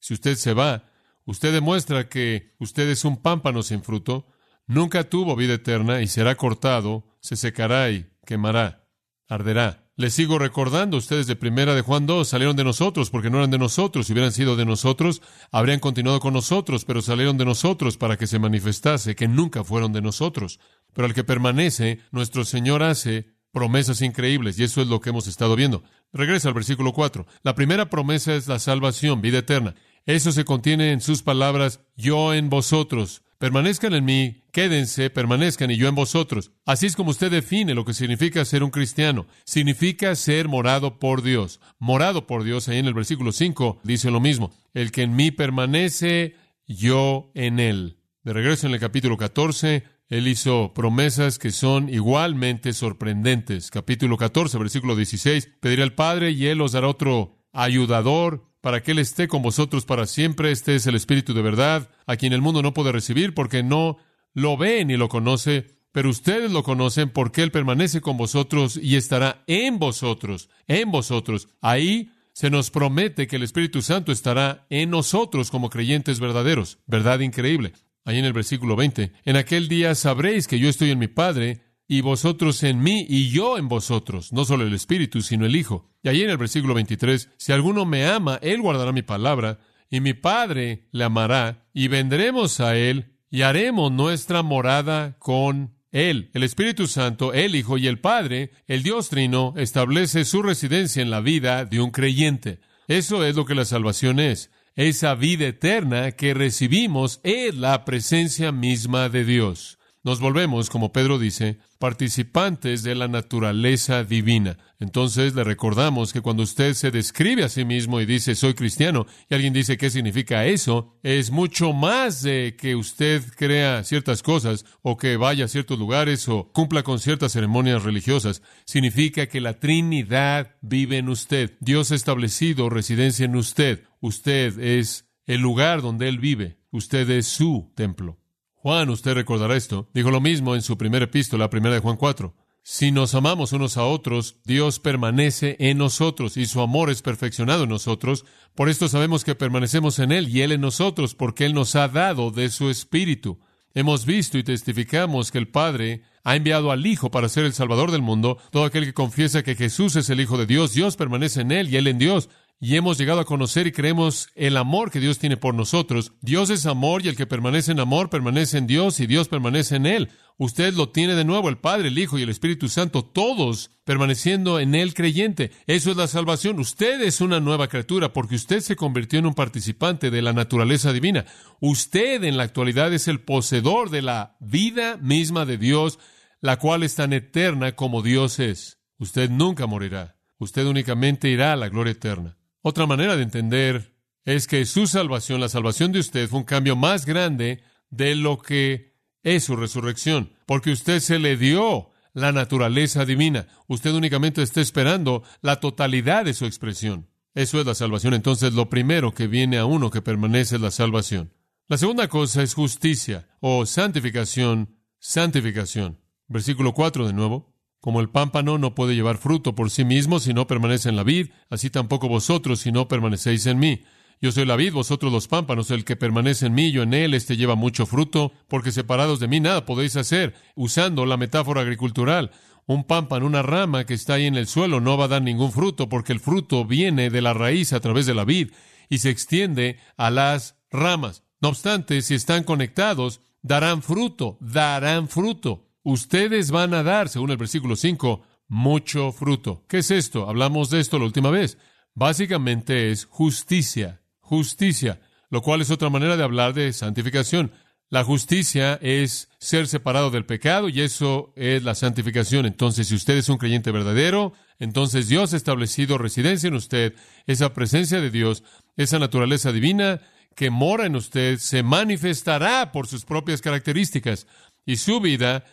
Si 0.00 0.14
usted 0.14 0.36
se 0.36 0.52
va, 0.52 0.90
usted 1.24 1.52
demuestra 1.52 2.08
que 2.08 2.54
usted 2.58 2.88
es 2.88 3.04
un 3.04 3.22
pámpano 3.22 3.62
sin 3.62 3.82
fruto, 3.82 4.26
nunca 4.66 5.08
tuvo 5.08 5.36
vida 5.36 5.54
eterna 5.54 6.02
y 6.02 6.08
será 6.08 6.34
cortado, 6.34 7.16
se 7.20 7.36
secará 7.36 7.90
y 7.90 8.10
quemará, 8.24 8.88
arderá. 9.28 9.85
Les 9.98 10.12
sigo 10.12 10.38
recordando, 10.38 10.98
ustedes 10.98 11.26
de 11.26 11.36
primera 11.36 11.74
de 11.74 11.80
Juan 11.80 12.04
2 12.04 12.28
salieron 12.28 12.54
de 12.54 12.64
nosotros 12.64 13.08
porque 13.08 13.30
no 13.30 13.38
eran 13.38 13.50
de 13.50 13.56
nosotros. 13.56 14.06
Si 14.06 14.12
hubieran 14.12 14.30
sido 14.30 14.54
de 14.54 14.66
nosotros, 14.66 15.22
habrían 15.50 15.80
continuado 15.80 16.20
con 16.20 16.34
nosotros, 16.34 16.84
pero 16.84 17.00
salieron 17.00 17.38
de 17.38 17.46
nosotros 17.46 17.96
para 17.96 18.18
que 18.18 18.26
se 18.26 18.38
manifestase 18.38 19.16
que 19.16 19.26
nunca 19.26 19.64
fueron 19.64 19.94
de 19.94 20.02
nosotros. 20.02 20.60
Pero 20.92 21.06
al 21.06 21.14
que 21.14 21.24
permanece, 21.24 22.00
nuestro 22.10 22.44
Señor 22.44 22.82
hace 22.82 23.36
promesas 23.52 24.02
increíbles, 24.02 24.58
y 24.58 24.64
eso 24.64 24.82
es 24.82 24.88
lo 24.88 25.00
que 25.00 25.08
hemos 25.08 25.28
estado 25.28 25.56
viendo. 25.56 25.82
Regresa 26.12 26.48
al 26.48 26.54
versículo 26.54 26.92
4. 26.92 27.26
La 27.42 27.54
primera 27.54 27.88
promesa 27.88 28.34
es 28.34 28.48
la 28.48 28.58
salvación, 28.58 29.22
vida 29.22 29.38
eterna. 29.38 29.76
Eso 30.04 30.30
se 30.30 30.44
contiene 30.44 30.92
en 30.92 31.00
sus 31.00 31.22
palabras, 31.22 31.80
yo 31.96 32.34
en 32.34 32.50
vosotros, 32.50 33.22
Permanezcan 33.38 33.92
en 33.92 34.04
mí, 34.06 34.44
quédense, 34.50 35.10
permanezcan 35.10 35.70
y 35.70 35.76
yo 35.76 35.88
en 35.88 35.94
vosotros. 35.94 36.52
Así 36.64 36.86
es 36.86 36.96
como 36.96 37.10
usted 37.10 37.30
define 37.30 37.74
lo 37.74 37.84
que 37.84 37.92
significa 37.92 38.44
ser 38.46 38.62
un 38.62 38.70
cristiano. 38.70 39.26
Significa 39.44 40.14
ser 40.14 40.48
morado 40.48 40.98
por 40.98 41.22
Dios. 41.22 41.60
Morado 41.78 42.26
por 42.26 42.44
Dios, 42.44 42.68
ahí 42.68 42.78
en 42.78 42.86
el 42.86 42.94
versículo 42.94 43.32
5 43.32 43.80
dice 43.82 44.10
lo 44.10 44.20
mismo. 44.20 44.52
El 44.72 44.90
que 44.90 45.02
en 45.02 45.16
mí 45.16 45.32
permanece, 45.32 46.34
yo 46.66 47.30
en 47.34 47.60
él. 47.60 47.98
De 48.22 48.32
regreso 48.32 48.66
en 48.66 48.72
el 48.72 48.80
capítulo 48.80 49.18
14, 49.18 49.84
él 50.08 50.28
hizo 50.28 50.72
promesas 50.72 51.38
que 51.38 51.50
son 51.50 51.90
igualmente 51.90 52.72
sorprendentes. 52.72 53.70
Capítulo 53.70 54.16
14, 54.16 54.56
versículo 54.56 54.96
16. 54.96 55.50
Pediré 55.60 55.82
al 55.82 55.94
Padre 55.94 56.30
y 56.30 56.46
él 56.46 56.62
os 56.62 56.72
dará 56.72 56.88
otro 56.88 57.36
ayudador 57.52 58.45
para 58.60 58.82
que 58.82 58.92
Él 58.92 58.98
esté 58.98 59.28
con 59.28 59.42
vosotros 59.42 59.84
para 59.84 60.06
siempre. 60.06 60.50
Este 60.50 60.74
es 60.74 60.86
el 60.86 60.94
Espíritu 60.94 61.34
de 61.34 61.42
verdad, 61.42 61.90
a 62.06 62.16
quien 62.16 62.32
el 62.32 62.42
mundo 62.42 62.62
no 62.62 62.74
puede 62.74 62.92
recibir 62.92 63.34
porque 63.34 63.62
no 63.62 63.98
lo 64.34 64.56
ve 64.56 64.84
ni 64.84 64.96
lo 64.96 65.08
conoce, 65.08 65.78
pero 65.92 66.10
ustedes 66.10 66.50
lo 66.52 66.62
conocen 66.62 67.10
porque 67.10 67.42
Él 67.42 67.50
permanece 67.50 68.00
con 68.00 68.16
vosotros 68.16 68.78
y 68.80 68.96
estará 68.96 69.44
en 69.46 69.78
vosotros, 69.78 70.50
en 70.66 70.90
vosotros. 70.90 71.48
Ahí 71.60 72.10
se 72.32 72.50
nos 72.50 72.70
promete 72.70 73.26
que 73.26 73.36
el 73.36 73.42
Espíritu 73.42 73.80
Santo 73.80 74.12
estará 74.12 74.66
en 74.68 74.90
nosotros 74.90 75.50
como 75.50 75.70
creyentes 75.70 76.20
verdaderos. 76.20 76.78
Verdad 76.86 77.20
increíble. 77.20 77.72
Ahí 78.04 78.18
en 78.18 78.26
el 78.26 78.34
versículo 78.34 78.76
20. 78.76 79.12
En 79.24 79.36
aquel 79.36 79.68
día 79.68 79.94
sabréis 79.94 80.46
que 80.46 80.58
yo 80.58 80.68
estoy 80.68 80.90
en 80.90 80.98
mi 80.98 81.08
Padre 81.08 81.62
y 81.88 82.00
vosotros 82.00 82.62
en 82.62 82.82
mí 82.82 83.06
y 83.08 83.30
yo 83.30 83.58
en 83.58 83.68
vosotros, 83.68 84.32
no 84.32 84.44
solo 84.44 84.64
el 84.64 84.74
Espíritu, 84.74 85.22
sino 85.22 85.46
el 85.46 85.56
Hijo. 85.56 85.88
Y 86.02 86.08
allí 86.08 86.22
en 86.22 86.30
el 86.30 86.36
versículo 86.36 86.74
23, 86.74 87.30
si 87.36 87.52
alguno 87.52 87.84
me 87.84 88.06
ama, 88.06 88.38
él 88.42 88.60
guardará 88.60 88.92
mi 88.92 89.02
palabra, 89.02 89.60
y 89.88 90.00
mi 90.00 90.14
Padre 90.14 90.88
le 90.90 91.04
amará, 91.04 91.68
y 91.72 91.88
vendremos 91.88 92.60
a 92.60 92.76
él, 92.76 93.12
y 93.30 93.42
haremos 93.42 93.92
nuestra 93.92 94.42
morada 94.42 95.16
con 95.18 95.76
él. 95.92 96.30
El 96.34 96.42
Espíritu 96.42 96.88
Santo, 96.88 97.32
el 97.32 97.54
Hijo 97.54 97.78
y 97.78 97.86
el 97.86 98.00
Padre, 98.00 98.50
el 98.66 98.82
Dios 98.82 99.08
Trino, 99.08 99.54
establece 99.56 100.24
su 100.24 100.42
residencia 100.42 101.02
en 101.02 101.10
la 101.10 101.20
vida 101.20 101.64
de 101.64 101.80
un 101.80 101.90
creyente. 101.90 102.60
Eso 102.88 103.24
es 103.24 103.36
lo 103.36 103.44
que 103.44 103.54
la 103.54 103.64
salvación 103.64 104.18
es. 104.18 104.50
Esa 104.74 105.14
vida 105.14 105.46
eterna 105.46 106.12
que 106.12 106.34
recibimos 106.34 107.20
es 107.22 107.54
la 107.54 107.84
presencia 107.84 108.52
misma 108.52 109.08
de 109.08 109.24
Dios 109.24 109.75
nos 110.06 110.20
volvemos, 110.20 110.70
como 110.70 110.92
Pedro 110.92 111.18
dice, 111.18 111.58
participantes 111.80 112.84
de 112.84 112.94
la 112.94 113.08
naturaleza 113.08 114.04
divina. 114.04 114.56
Entonces 114.78 115.34
le 115.34 115.42
recordamos 115.42 116.12
que 116.12 116.20
cuando 116.20 116.44
usted 116.44 116.74
se 116.74 116.92
describe 116.92 117.42
a 117.42 117.48
sí 117.48 117.64
mismo 117.64 118.00
y 118.00 118.06
dice 118.06 118.36
soy 118.36 118.54
cristiano 118.54 119.08
y 119.28 119.34
alguien 119.34 119.52
dice 119.52 119.76
qué 119.76 119.90
significa 119.90 120.44
eso, 120.44 120.96
es 121.02 121.32
mucho 121.32 121.72
más 121.72 122.22
de 122.22 122.54
que 122.56 122.76
usted 122.76 123.20
crea 123.36 123.82
ciertas 123.82 124.22
cosas 124.22 124.64
o 124.80 124.96
que 124.96 125.16
vaya 125.16 125.46
a 125.46 125.48
ciertos 125.48 125.76
lugares 125.76 126.28
o 126.28 126.52
cumpla 126.52 126.84
con 126.84 127.00
ciertas 127.00 127.32
ceremonias 127.32 127.82
religiosas. 127.82 128.42
Significa 128.64 129.26
que 129.26 129.40
la 129.40 129.58
Trinidad 129.58 130.54
vive 130.60 130.98
en 130.98 131.08
usted. 131.08 131.56
Dios 131.58 131.90
ha 131.90 131.96
establecido 131.96 132.70
residencia 132.70 133.24
en 133.24 133.34
usted. 133.34 133.82
Usted 133.98 134.56
es 134.60 135.08
el 135.26 135.40
lugar 135.40 135.82
donde 135.82 136.08
Él 136.08 136.20
vive. 136.20 136.60
Usted 136.70 137.10
es 137.10 137.26
su 137.26 137.72
templo. 137.74 138.20
Juan, 138.66 138.90
usted 138.90 139.14
recordará 139.14 139.54
esto, 139.54 139.88
dijo 139.94 140.10
lo 140.10 140.20
mismo 140.20 140.56
en 140.56 140.60
su 140.60 140.76
primera 140.76 141.04
epístola, 141.04 141.48
primera 141.48 141.76
de 141.76 141.80
Juan 141.80 141.96
4. 141.96 142.34
Si 142.64 142.90
nos 142.90 143.14
amamos 143.14 143.52
unos 143.52 143.76
a 143.76 143.84
otros, 143.84 144.38
Dios 144.44 144.80
permanece 144.80 145.54
en 145.60 145.78
nosotros 145.78 146.36
y 146.36 146.46
su 146.46 146.60
amor 146.60 146.90
es 146.90 147.00
perfeccionado 147.00 147.62
en 147.62 147.68
nosotros. 147.68 148.24
Por 148.56 148.68
esto 148.68 148.88
sabemos 148.88 149.22
que 149.22 149.36
permanecemos 149.36 150.00
en 150.00 150.10
Él 150.10 150.28
y 150.28 150.40
Él 150.40 150.50
en 150.50 150.62
nosotros, 150.62 151.14
porque 151.14 151.44
Él 151.44 151.54
nos 151.54 151.76
ha 151.76 151.86
dado 151.86 152.32
de 152.32 152.48
su 152.48 152.68
Espíritu. 152.68 153.38
Hemos 153.72 154.04
visto 154.04 154.36
y 154.36 154.42
testificamos 154.42 155.30
que 155.30 155.38
el 155.38 155.46
Padre 155.46 156.02
ha 156.24 156.34
enviado 156.34 156.72
al 156.72 156.86
Hijo 156.86 157.12
para 157.12 157.28
ser 157.28 157.44
el 157.44 157.52
Salvador 157.52 157.92
del 157.92 158.02
mundo. 158.02 158.36
Todo 158.50 158.64
aquel 158.64 158.84
que 158.84 158.94
confiesa 158.94 159.44
que 159.44 159.54
Jesús 159.54 159.94
es 159.94 160.10
el 160.10 160.20
Hijo 160.20 160.38
de 160.38 160.46
Dios, 160.46 160.74
Dios 160.74 160.96
permanece 160.96 161.42
en 161.42 161.52
Él 161.52 161.72
y 161.72 161.76
Él 161.76 161.86
en 161.86 161.98
Dios 161.98 162.30
y 162.58 162.76
hemos 162.76 162.96
llegado 162.96 163.20
a 163.20 163.26
conocer 163.26 163.66
y 163.66 163.72
creemos 163.72 164.28
el 164.34 164.56
amor 164.56 164.90
que 164.90 165.00
Dios 165.00 165.18
tiene 165.18 165.36
por 165.36 165.54
nosotros. 165.54 166.12
Dios 166.22 166.48
es 166.48 166.64
amor 166.64 167.04
y 167.04 167.08
el 167.08 167.16
que 167.16 167.26
permanece 167.26 167.72
en 167.72 167.80
amor 167.80 168.08
permanece 168.08 168.56
en 168.56 168.66
Dios 168.66 168.98
y 169.00 169.06
Dios 169.06 169.28
permanece 169.28 169.76
en 169.76 169.86
Él. 169.86 170.10
Usted 170.38 170.74
lo 170.74 170.90
tiene 170.90 171.14
de 171.14 171.24
nuevo, 171.24 171.48
el 171.48 171.58
Padre, 171.58 171.88
el 171.88 171.98
Hijo 171.98 172.18
y 172.18 172.22
el 172.22 172.28
Espíritu 172.28 172.68
Santo, 172.68 173.04
todos 173.04 173.70
permaneciendo 173.84 174.58
en 174.58 174.74
Él 174.74 174.94
creyente. 174.94 175.50
Eso 175.66 175.90
es 175.90 175.96
la 175.96 176.08
salvación. 176.08 176.58
Usted 176.58 177.02
es 177.02 177.20
una 177.20 177.40
nueva 177.40 177.68
criatura 177.68 178.12
porque 178.12 178.34
usted 178.36 178.60
se 178.60 178.76
convirtió 178.76 179.18
en 179.18 179.26
un 179.26 179.34
participante 179.34 180.10
de 180.10 180.22
la 180.22 180.32
naturaleza 180.32 180.92
divina. 180.92 181.26
Usted 181.60 182.24
en 182.24 182.36
la 182.36 182.44
actualidad 182.44 182.92
es 182.92 183.08
el 183.08 183.20
poseedor 183.20 183.90
de 183.90 184.02
la 184.02 184.36
vida 184.40 184.96
misma 184.98 185.44
de 185.44 185.58
Dios, 185.58 185.98
la 186.40 186.58
cual 186.58 186.82
es 186.82 186.94
tan 186.94 187.12
eterna 187.12 187.72
como 187.72 188.02
Dios 188.02 188.38
es. 188.38 188.78
Usted 188.98 189.30
nunca 189.30 189.66
morirá. 189.66 190.16
Usted 190.38 190.66
únicamente 190.66 191.28
irá 191.28 191.52
a 191.52 191.56
la 191.56 191.68
gloria 191.68 191.92
eterna. 191.92 192.36
Otra 192.68 192.84
manera 192.84 193.14
de 193.14 193.22
entender 193.22 193.94
es 194.24 194.48
que 194.48 194.66
su 194.66 194.88
salvación, 194.88 195.40
la 195.40 195.48
salvación 195.48 195.92
de 195.92 196.00
usted, 196.00 196.28
fue 196.28 196.40
un 196.40 196.44
cambio 196.44 196.74
más 196.74 197.06
grande 197.06 197.62
de 197.90 198.16
lo 198.16 198.38
que 198.38 198.92
es 199.22 199.44
su 199.44 199.54
resurrección, 199.54 200.32
porque 200.46 200.72
usted 200.72 200.98
se 200.98 201.20
le 201.20 201.36
dio 201.36 201.90
la 202.12 202.32
naturaleza 202.32 203.04
divina. 203.04 203.46
Usted 203.68 203.92
únicamente 203.92 204.42
está 204.42 204.60
esperando 204.60 205.22
la 205.42 205.60
totalidad 205.60 206.24
de 206.24 206.34
su 206.34 206.44
expresión. 206.44 207.06
Eso 207.34 207.60
es 207.60 207.66
la 207.66 207.76
salvación. 207.76 208.14
Entonces, 208.14 208.52
lo 208.52 208.68
primero 208.68 209.14
que 209.14 209.28
viene 209.28 209.58
a 209.58 209.64
uno 209.64 209.88
que 209.88 210.02
permanece 210.02 210.56
es 210.56 210.60
la 210.60 210.72
salvación. 210.72 211.32
La 211.68 211.78
segunda 211.78 212.08
cosa 212.08 212.42
es 212.42 212.54
justicia 212.54 213.28
o 213.38 213.64
santificación, 213.64 214.74
santificación. 214.98 216.00
Versículo 216.26 216.74
4 216.74 217.06
de 217.06 217.12
nuevo. 217.12 217.55
Como 217.86 218.00
el 218.00 218.08
pámpano 218.08 218.58
no 218.58 218.74
puede 218.74 218.96
llevar 218.96 219.16
fruto 219.16 219.54
por 219.54 219.70
sí 219.70 219.84
mismo 219.84 220.18
si 220.18 220.34
no 220.34 220.48
permanece 220.48 220.88
en 220.88 220.96
la 220.96 221.04
vid, 221.04 221.28
así 221.50 221.70
tampoco 221.70 222.08
vosotros 222.08 222.58
si 222.58 222.72
no 222.72 222.88
permanecéis 222.88 223.46
en 223.46 223.60
mí. 223.60 223.84
Yo 224.20 224.32
soy 224.32 224.44
la 224.44 224.56
vid, 224.56 224.72
vosotros 224.72 225.12
los 225.12 225.28
pámpanos, 225.28 225.70
el 225.70 225.84
que 225.84 225.94
permanece 225.94 226.46
en 226.46 226.54
mí, 226.54 226.72
yo 226.72 226.82
en 226.82 226.94
él, 226.94 227.14
este 227.14 227.36
lleva 227.36 227.54
mucho 227.54 227.86
fruto, 227.86 228.32
porque 228.48 228.72
separados 228.72 229.20
de 229.20 229.28
mí 229.28 229.38
nada 229.38 229.64
podéis 229.66 229.94
hacer. 229.94 230.34
Usando 230.56 231.06
la 231.06 231.16
metáfora 231.16 231.60
agricultural, 231.60 232.32
un 232.66 232.82
pámpano, 232.82 233.24
una 233.24 233.42
rama 233.42 233.86
que 233.86 233.94
está 233.94 234.14
ahí 234.14 234.26
en 234.26 234.34
el 234.34 234.48
suelo, 234.48 234.80
no 234.80 234.98
va 234.98 235.04
a 235.04 235.08
dar 235.08 235.22
ningún 235.22 235.52
fruto, 235.52 235.88
porque 235.88 236.12
el 236.12 236.18
fruto 236.18 236.64
viene 236.64 237.08
de 237.08 237.22
la 237.22 237.34
raíz 237.34 237.72
a 237.72 237.78
través 237.78 238.04
de 238.04 238.14
la 238.14 238.24
vid 238.24 238.50
y 238.88 238.98
se 238.98 239.10
extiende 239.10 239.78
a 239.96 240.10
las 240.10 240.56
ramas. 240.72 241.22
No 241.40 241.50
obstante, 241.50 242.02
si 242.02 242.14
están 242.14 242.42
conectados, 242.42 243.20
darán 243.42 243.80
fruto, 243.80 244.38
darán 244.40 245.06
fruto. 245.06 245.65
Ustedes 245.88 246.50
van 246.50 246.74
a 246.74 246.82
dar, 246.82 247.08
según 247.08 247.30
el 247.30 247.36
versículo 247.36 247.76
5, 247.76 248.20
mucho 248.48 249.12
fruto. 249.12 249.64
¿Qué 249.68 249.78
es 249.78 249.92
esto? 249.92 250.28
Hablamos 250.28 250.68
de 250.68 250.80
esto 250.80 250.98
la 250.98 251.04
última 251.04 251.30
vez. 251.30 251.58
Básicamente 251.94 252.90
es 252.90 253.04
justicia, 253.04 254.02
justicia, 254.18 255.00
lo 255.30 255.42
cual 255.42 255.60
es 255.60 255.70
otra 255.70 255.88
manera 255.88 256.16
de 256.16 256.24
hablar 256.24 256.54
de 256.54 256.72
santificación. 256.72 257.52
La 257.88 258.02
justicia 258.02 258.80
es 258.82 259.28
ser 259.38 259.68
separado 259.68 260.10
del 260.10 260.26
pecado 260.26 260.68
y 260.68 260.80
eso 260.80 261.32
es 261.36 261.62
la 261.62 261.76
santificación. 261.76 262.46
Entonces, 262.46 262.88
si 262.88 262.96
usted 262.96 263.16
es 263.16 263.28
un 263.28 263.38
creyente 263.38 263.70
verdadero, 263.70 264.32
entonces 264.58 265.06
Dios 265.06 265.34
ha 265.34 265.36
establecido 265.36 265.98
residencia 265.98 266.48
en 266.48 266.54
usted, 266.54 266.96
esa 267.28 267.54
presencia 267.54 268.00
de 268.00 268.10
Dios, 268.10 268.42
esa 268.76 268.98
naturaleza 268.98 269.52
divina 269.52 270.00
que 270.34 270.50
mora 270.50 270.86
en 270.86 270.96
usted, 270.96 271.38
se 271.38 271.62
manifestará 271.62 272.72
por 272.72 272.88
sus 272.88 273.04
propias 273.04 273.40
características 273.40 274.26
y 274.64 274.78
su 274.78 275.00
vida 275.00 275.44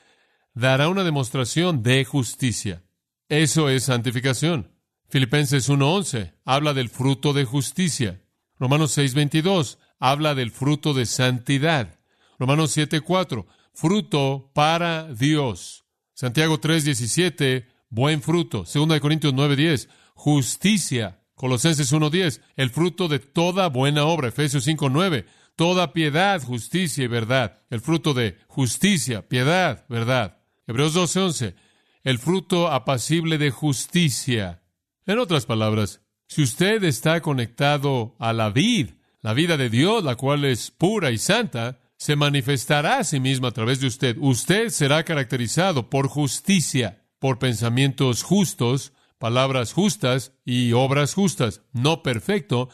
dará 0.53 0.89
una 0.89 1.03
demostración 1.03 1.83
de 1.83 2.05
justicia. 2.05 2.83
Eso 3.29 3.69
es 3.69 3.85
santificación. 3.85 4.71
Filipenses 5.09 5.69
1.11 5.69 6.33
habla 6.45 6.73
del 6.73 6.89
fruto 6.89 7.33
de 7.33 7.45
justicia. 7.45 8.21
Romanos 8.59 8.97
6.22 8.97 9.77
habla 9.99 10.35
del 10.35 10.51
fruto 10.51 10.93
de 10.93 11.05
santidad. 11.05 11.99
Romanos 12.39 12.75
7.4, 12.75 13.45
fruto 13.73 14.51
para 14.53 15.13
Dios. 15.13 15.85
Santiago 16.13 16.59
3.17, 16.59 17.67
buen 17.89 18.21
fruto. 18.21 18.65
Segunda 18.65 18.95
de 18.95 19.01
Corintios 19.01 19.33
9.10, 19.33 19.87
justicia. 20.13 21.19
Colosenses 21.35 21.91
1.10, 21.91 22.41
el 22.55 22.69
fruto 22.69 23.07
de 23.07 23.19
toda 23.19 23.67
buena 23.69 24.05
obra. 24.05 24.29
Efesios 24.29 24.67
5.9, 24.67 25.25
toda 25.55 25.93
piedad, 25.93 26.41
justicia 26.41 27.03
y 27.03 27.07
verdad. 27.07 27.61
El 27.69 27.81
fruto 27.81 28.13
de 28.13 28.37
justicia, 28.47 29.27
piedad, 29.27 29.85
verdad. 29.89 30.42
Hebreos 30.65 30.95
12.11, 30.95 31.55
el 32.03 32.19
fruto 32.19 32.71
apacible 32.71 33.37
de 33.37 33.51
justicia. 33.51 34.63
En 35.05 35.19
otras 35.19 35.45
palabras, 35.45 36.01
si 36.27 36.41
usted 36.41 36.83
está 36.85 37.21
conectado 37.21 38.15
a 38.17 38.31
la 38.31 38.49
vid, 38.49 38.91
la 39.21 39.33
vida 39.33 39.57
de 39.57 39.69
Dios, 39.69 40.03
la 40.03 40.15
cual 40.15 40.45
es 40.45 40.71
pura 40.71 41.11
y 41.11 41.17
santa, 41.17 41.79
se 41.97 42.15
manifestará 42.15 42.99
a 42.99 43.03
sí 43.03 43.19
misma 43.19 43.49
a 43.49 43.51
través 43.51 43.81
de 43.81 43.87
usted. 43.87 44.17
Usted 44.19 44.69
será 44.69 45.03
caracterizado 45.03 45.89
por 45.89 46.07
justicia, 46.07 47.05
por 47.19 47.39
pensamientos 47.39 48.23
justos, 48.23 48.93
palabras 49.17 49.73
justas 49.73 50.33
y 50.45 50.71
obras 50.71 51.13
justas. 51.13 51.61
No 51.73 52.03
perfecto, 52.03 52.69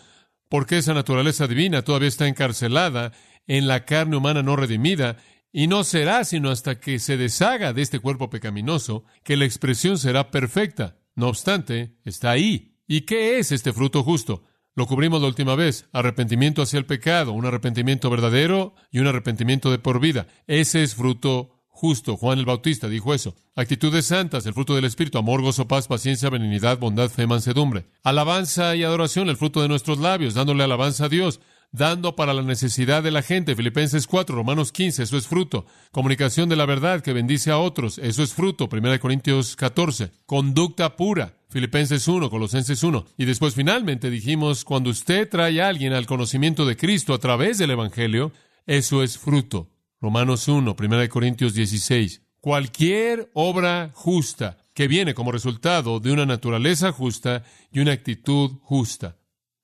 porque 0.47 0.77
esa 0.77 0.93
naturaleza 0.93 1.47
divina 1.47 1.83
todavía 1.83 2.07
está 2.07 2.27
encarcelada 2.27 3.13
en 3.47 3.67
la 3.67 3.85
carne 3.85 4.15
humana 4.15 4.43
no 4.43 4.55
redimida, 4.55 5.17
y 5.51 5.67
no 5.67 5.83
será 5.83 6.23
sino 6.25 6.49
hasta 6.49 6.79
que 6.79 6.99
se 6.99 7.17
deshaga 7.17 7.73
de 7.73 7.81
este 7.81 7.99
cuerpo 7.99 8.29
pecaminoso 8.29 9.03
que 9.23 9.37
la 9.37 9.45
expresión 9.45 9.97
será 9.97 10.31
perfecta. 10.31 10.97
No 11.15 11.27
obstante, 11.27 11.97
está 12.05 12.31
ahí. 12.31 12.77
¿Y 12.87 13.01
qué 13.01 13.39
es 13.39 13.51
este 13.51 13.73
fruto 13.73 14.03
justo? 14.03 14.43
Lo 14.75 14.87
cubrimos 14.87 15.21
la 15.21 15.27
última 15.27 15.55
vez. 15.55 15.89
Arrepentimiento 15.91 16.61
hacia 16.61 16.79
el 16.79 16.85
pecado, 16.85 17.33
un 17.33 17.45
arrepentimiento 17.45 18.09
verdadero 18.09 18.75
y 18.91 18.99
un 18.99 19.07
arrepentimiento 19.07 19.71
de 19.71 19.79
por 19.79 19.99
vida. 19.99 20.27
Ese 20.47 20.83
es 20.83 20.95
fruto 20.95 21.59
justo. 21.67 22.15
Juan 22.17 22.39
el 22.39 22.45
Bautista 22.45 22.87
dijo 22.87 23.13
eso. 23.13 23.35
Actitudes 23.55 24.05
santas, 24.05 24.45
el 24.45 24.53
fruto 24.53 24.75
del 24.75 24.85
Espíritu, 24.85 25.17
amor, 25.17 25.41
gozo, 25.41 25.67
paz, 25.67 25.87
paciencia, 25.87 26.29
benignidad, 26.29 26.77
bondad, 26.77 27.09
fe, 27.09 27.27
mansedumbre. 27.27 27.87
Alabanza 28.03 28.75
y 28.75 28.83
adoración, 28.83 29.29
el 29.29 29.37
fruto 29.37 29.61
de 29.61 29.67
nuestros 29.67 29.99
labios, 29.99 30.33
dándole 30.33 30.63
alabanza 30.63 31.05
a 31.05 31.09
Dios 31.09 31.41
dando 31.71 32.15
para 32.15 32.33
la 32.33 32.41
necesidad 32.41 33.03
de 33.03 33.11
la 33.11 33.21
gente. 33.21 33.55
Filipenses 33.55 34.07
4, 34.07 34.35
Romanos 34.35 34.71
15, 34.71 35.03
eso 35.03 35.17
es 35.17 35.27
fruto. 35.27 35.65
Comunicación 35.91 36.49
de 36.49 36.55
la 36.55 36.65
verdad 36.65 37.01
que 37.01 37.13
bendice 37.13 37.51
a 37.51 37.59
otros, 37.59 37.97
eso 37.99 38.23
es 38.23 38.33
fruto. 38.33 38.69
1 38.71 38.99
Corintios 38.99 39.55
14. 39.55 40.11
Conducta 40.25 40.95
pura. 40.95 41.33
Filipenses 41.49 42.07
1, 42.07 42.29
Colosenses 42.29 42.83
1. 42.83 43.05
Y 43.17 43.25
después 43.25 43.55
finalmente 43.55 44.09
dijimos, 44.09 44.63
cuando 44.63 44.89
usted 44.89 45.27
trae 45.29 45.61
a 45.61 45.67
alguien 45.67 45.93
al 45.93 46.05
conocimiento 46.05 46.65
de 46.65 46.77
Cristo 46.77 47.13
a 47.13 47.19
través 47.19 47.57
del 47.57 47.71
Evangelio, 47.71 48.31
eso 48.65 49.01
es 49.01 49.17
fruto. 49.17 49.71
Romanos 49.99 50.47
1, 50.47 50.75
1 50.77 51.09
Corintios 51.09 51.53
16. 51.53 52.21
Cualquier 52.39 53.29
obra 53.33 53.91
justa 53.93 54.57
que 54.73 54.87
viene 54.87 55.13
como 55.13 55.31
resultado 55.31 55.99
de 55.99 56.11
una 56.11 56.25
naturaleza 56.25 56.91
justa 56.93 57.43
y 57.71 57.79
una 57.79 57.91
actitud 57.91 58.51
justa. 58.61 59.17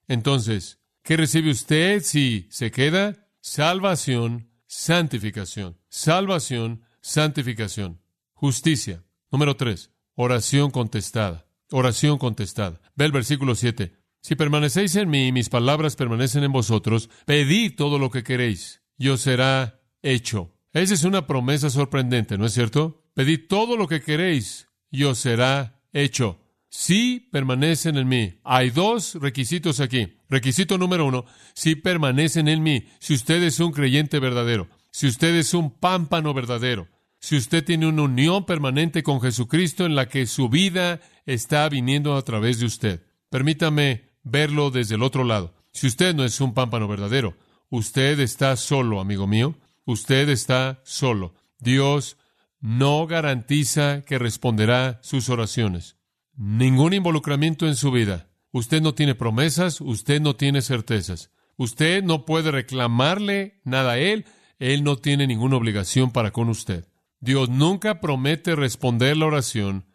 Entonces, 0.07 0.79
¿qué 1.05 1.15
recibe 1.15 1.51
usted 1.51 2.01
si 2.01 2.47
se 2.49 2.71
queda? 2.71 3.29
Salvación, 3.39 4.49
santificación. 4.67 5.77
Salvación, 5.87 6.81
santificación. 6.99 8.01
Justicia. 8.33 9.05
Número 9.31 9.55
3. 9.55 9.91
Oración 10.15 10.71
contestada. 10.71 11.45
Oración 11.71 12.17
contestada. 12.17 12.81
Ve 12.95 13.05
el 13.05 13.11
versículo 13.11 13.55
7. 13.55 13.93
Si 14.21 14.35
permanecéis 14.35 14.95
en 14.95 15.09
mí 15.09 15.27
y 15.27 15.31
mis 15.31 15.49
palabras 15.49 15.95
permanecen 15.95 16.43
en 16.43 16.51
vosotros, 16.51 17.09
pedid 17.25 17.75
todo 17.75 17.99
lo 17.99 18.09
que 18.09 18.23
queréis 18.23 18.81
y 18.97 19.09
os 19.09 19.21
será 19.21 19.81
hecho. 20.01 20.51
Esa 20.73 20.95
es 20.95 21.03
una 21.03 21.27
promesa 21.27 21.69
sorprendente, 21.69 22.37
¿no 22.37 22.47
es 22.47 22.53
cierto? 22.53 23.05
Pedid 23.13 23.47
todo 23.47 23.77
lo 23.77 23.87
que 23.87 24.01
queréis 24.01 24.67
y 24.89 25.03
os 25.03 25.19
será 25.19 25.83
hecho. 25.93 26.39
Si 26.77 27.21
permanecen 27.31 27.95
en 27.95 28.09
mí. 28.09 28.33
Hay 28.43 28.69
dos 28.69 29.15
requisitos 29.15 29.79
aquí. 29.79 30.17
Requisito 30.29 30.77
número 30.77 31.05
uno, 31.05 31.23
si 31.53 31.75
permanecen 31.75 32.49
en 32.49 32.61
mí, 32.61 32.89
si 32.99 33.13
usted 33.13 33.41
es 33.43 33.61
un 33.61 33.71
creyente 33.71 34.19
verdadero, 34.19 34.67
si 34.91 35.07
usted 35.07 35.33
es 35.35 35.53
un 35.53 35.71
pámpano 35.71 36.33
verdadero, 36.33 36.89
si 37.17 37.37
usted 37.37 37.63
tiene 37.63 37.87
una 37.87 38.01
unión 38.01 38.45
permanente 38.45 39.03
con 39.03 39.21
Jesucristo 39.21 39.85
en 39.85 39.95
la 39.95 40.09
que 40.09 40.27
su 40.27 40.49
vida 40.49 40.99
está 41.25 41.67
viniendo 41.69 42.17
a 42.17 42.21
través 42.23 42.59
de 42.59 42.65
usted. 42.65 43.03
Permítame 43.29 44.09
verlo 44.23 44.69
desde 44.69 44.95
el 44.95 45.03
otro 45.03 45.23
lado. 45.23 45.55
Si 45.71 45.87
usted 45.87 46.13
no 46.13 46.25
es 46.25 46.41
un 46.41 46.53
pámpano 46.53 46.89
verdadero, 46.89 47.37
usted 47.69 48.19
está 48.19 48.57
solo, 48.57 48.99
amigo 48.99 49.27
mío. 49.27 49.55
Usted 49.85 50.27
está 50.27 50.81
solo. 50.83 51.35
Dios 51.57 52.17
no 52.59 53.07
garantiza 53.07 54.01
que 54.01 54.19
responderá 54.19 54.99
sus 55.01 55.29
oraciones. 55.29 55.95
Ningún 56.37 56.93
involucramiento 56.93 57.67
en 57.67 57.75
su 57.75 57.91
vida. 57.91 58.29
Usted 58.51 58.81
no 58.81 58.93
tiene 58.93 59.15
promesas, 59.15 59.81
usted 59.81 60.21
no 60.21 60.35
tiene 60.35 60.61
certezas. 60.61 61.31
Usted 61.57 62.03
no 62.03 62.25
puede 62.25 62.51
reclamarle 62.51 63.61
nada 63.63 63.93
a 63.93 63.97
Él, 63.97 64.25
Él 64.59 64.83
no 64.83 64.97
tiene 64.97 65.27
ninguna 65.27 65.57
obligación 65.57 66.11
para 66.11 66.31
con 66.31 66.49
usted. 66.49 66.87
Dios 67.19 67.49
nunca 67.49 68.01
promete 68.01 68.55
responder 68.55 69.17
la 69.17 69.27
oración 69.27 69.85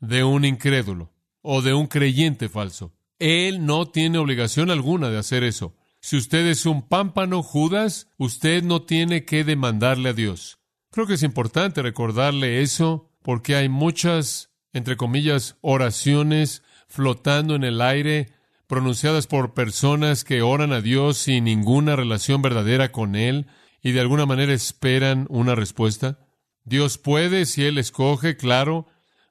de 0.00 0.24
un 0.24 0.44
incrédulo 0.44 1.12
o 1.40 1.62
de 1.62 1.74
un 1.74 1.86
creyente 1.86 2.48
falso. 2.48 2.92
Él 3.18 3.64
no 3.64 3.86
tiene 3.86 4.18
obligación 4.18 4.70
alguna 4.70 5.08
de 5.08 5.18
hacer 5.18 5.42
eso. 5.44 5.76
Si 6.00 6.16
usted 6.16 6.46
es 6.46 6.66
un 6.66 6.86
pámpano 6.86 7.42
Judas, 7.42 8.08
usted 8.18 8.62
no 8.62 8.82
tiene 8.82 9.24
que 9.24 9.44
demandarle 9.44 10.10
a 10.10 10.12
Dios. 10.12 10.58
Creo 10.90 11.06
que 11.06 11.14
es 11.14 11.22
importante 11.22 11.82
recordarle 11.82 12.62
eso 12.62 13.10
porque 13.22 13.56
hay 13.56 13.68
muchas, 13.68 14.50
entre 14.76 14.98
comillas, 14.98 15.56
oraciones 15.62 16.62
flotando 16.86 17.54
en 17.54 17.64
el 17.64 17.80
aire, 17.80 18.28
pronunciadas 18.66 19.26
por 19.26 19.54
personas 19.54 20.22
que 20.22 20.42
oran 20.42 20.70
a 20.70 20.82
Dios 20.82 21.16
sin 21.16 21.44
ninguna 21.44 21.96
relación 21.96 22.42
verdadera 22.42 22.92
con 22.92 23.16
Él 23.16 23.46
y 23.82 23.92
de 23.92 24.00
alguna 24.00 24.26
manera 24.26 24.52
esperan 24.52 25.26
una 25.30 25.54
respuesta. 25.54 26.18
Dios 26.64 26.98
puede, 26.98 27.46
si 27.46 27.64
Él 27.64 27.78
escoge, 27.78 28.36
claro, 28.36 28.86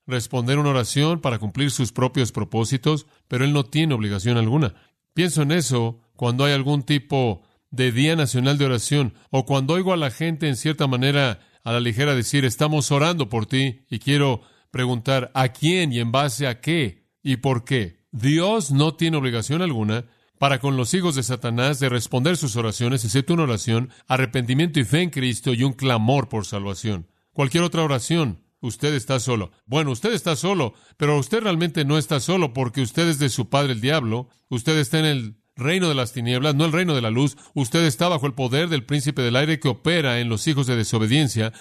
responder 0.08 0.58
una 0.58 0.72
oración 0.72 1.22
para 1.22 1.38
cumplir 1.38 1.70
sus 1.70 1.92
propios 1.92 2.32
propósitos, 2.32 3.06
pero 3.28 3.46
Él 3.46 3.54
no 3.54 3.66
tiene 3.66 3.94
obligación 3.94 4.38
alguna. 4.38 4.74
Pienso 5.14 5.44
en 5.44 5.52
eso 5.52 6.02
cuando 6.16 6.46
hay 6.46 6.54
algún 6.54 6.82
tipo 6.82 7.44
de 7.70 7.92
Día 7.92 8.16
Nacional 8.16 8.58
de 8.58 8.66
Oración 8.66 9.14
o 9.30 9.46
cuando 9.46 9.76
oigo 9.76 9.94
a 9.94 9.98
la 9.98 10.10
gente 10.10 10.48
en 10.48 10.56
cierta 10.56 10.88
manera 10.88 11.40
a 11.64 11.72
la 11.72 11.80
ligera 11.80 12.16
decir, 12.16 12.46
estamos 12.46 12.92
orando 12.92 13.30
por 13.30 13.46
ti 13.46 13.82
y 13.92 14.00
quiero 14.00 14.42
preguntar 14.76 15.32
a 15.34 15.48
quién 15.48 15.94
y 15.94 16.02
en 16.02 16.12
base 16.12 16.48
a 16.48 16.60
qué 16.60 17.08
y 17.24 17.38
por 17.38 17.64
qué. 17.64 18.04
Dios 18.12 18.72
no 18.72 18.94
tiene 18.94 19.16
obligación 19.16 19.62
alguna 19.62 20.04
para 20.38 20.60
con 20.60 20.76
los 20.76 20.94
hijos 20.94 21.16
de 21.16 21.24
Satanás 21.24 21.80
de 21.80 21.88
responder 21.88 22.36
sus 22.36 22.58
oraciones, 22.58 23.06
excepto 23.06 23.36
una 23.36 23.44
oración, 23.44 23.90
arrepentimiento 24.06 24.82
y 24.82 24.84
fe 24.84 25.02
en 25.02 25.12
Cristo 25.12 25.54
y 25.54 25.64
un 25.64 25.72
clamor 25.72 26.28
por 26.28 26.46
salvación 26.46 27.08
cualquier 27.36 27.64
otra 27.64 27.84
oración. 27.84 28.42
Usted 28.62 28.96
está 28.96 29.20
solo. 29.20 29.52
Bueno, 29.66 29.92
usted 29.92 30.12
está 30.14 30.36
solo, 30.36 30.74
pero 30.98 31.20
usted 31.20 31.42
realmente 31.42 31.86
no 31.86 31.98
está 31.98 32.20
solo 32.20 32.54
porque 32.54 32.82
usted 32.82 33.08
es 33.08 33.20
de 33.20 33.30
su 33.30 33.50
padre 33.50 33.74
el 33.74 33.82
diablo. 33.82 34.30
Usted 34.50 34.78
está 34.78 34.98
en 35.00 35.06
el 35.06 35.36
reino 35.56 35.88
de 35.88 35.96
las 35.96 36.14
tinieblas, 36.14 36.56
no 36.56 36.66
el 36.66 36.72
reino 36.72 36.96
de 36.96 37.02
la 37.02 37.12
luz. 37.12 37.38
Usted 37.54 37.86
está 37.86 38.08
bajo 38.08 38.26
el 38.26 38.34
poder 38.34 38.70
del 38.70 38.86
príncipe 38.86 39.22
del 39.22 39.36
aire 39.36 39.60
que 39.60 39.68
opera 39.68 40.20
en 40.20 40.30
los 40.30 40.48
hijos 40.48 40.66
de 40.68 40.76
desobediencia 40.76 41.54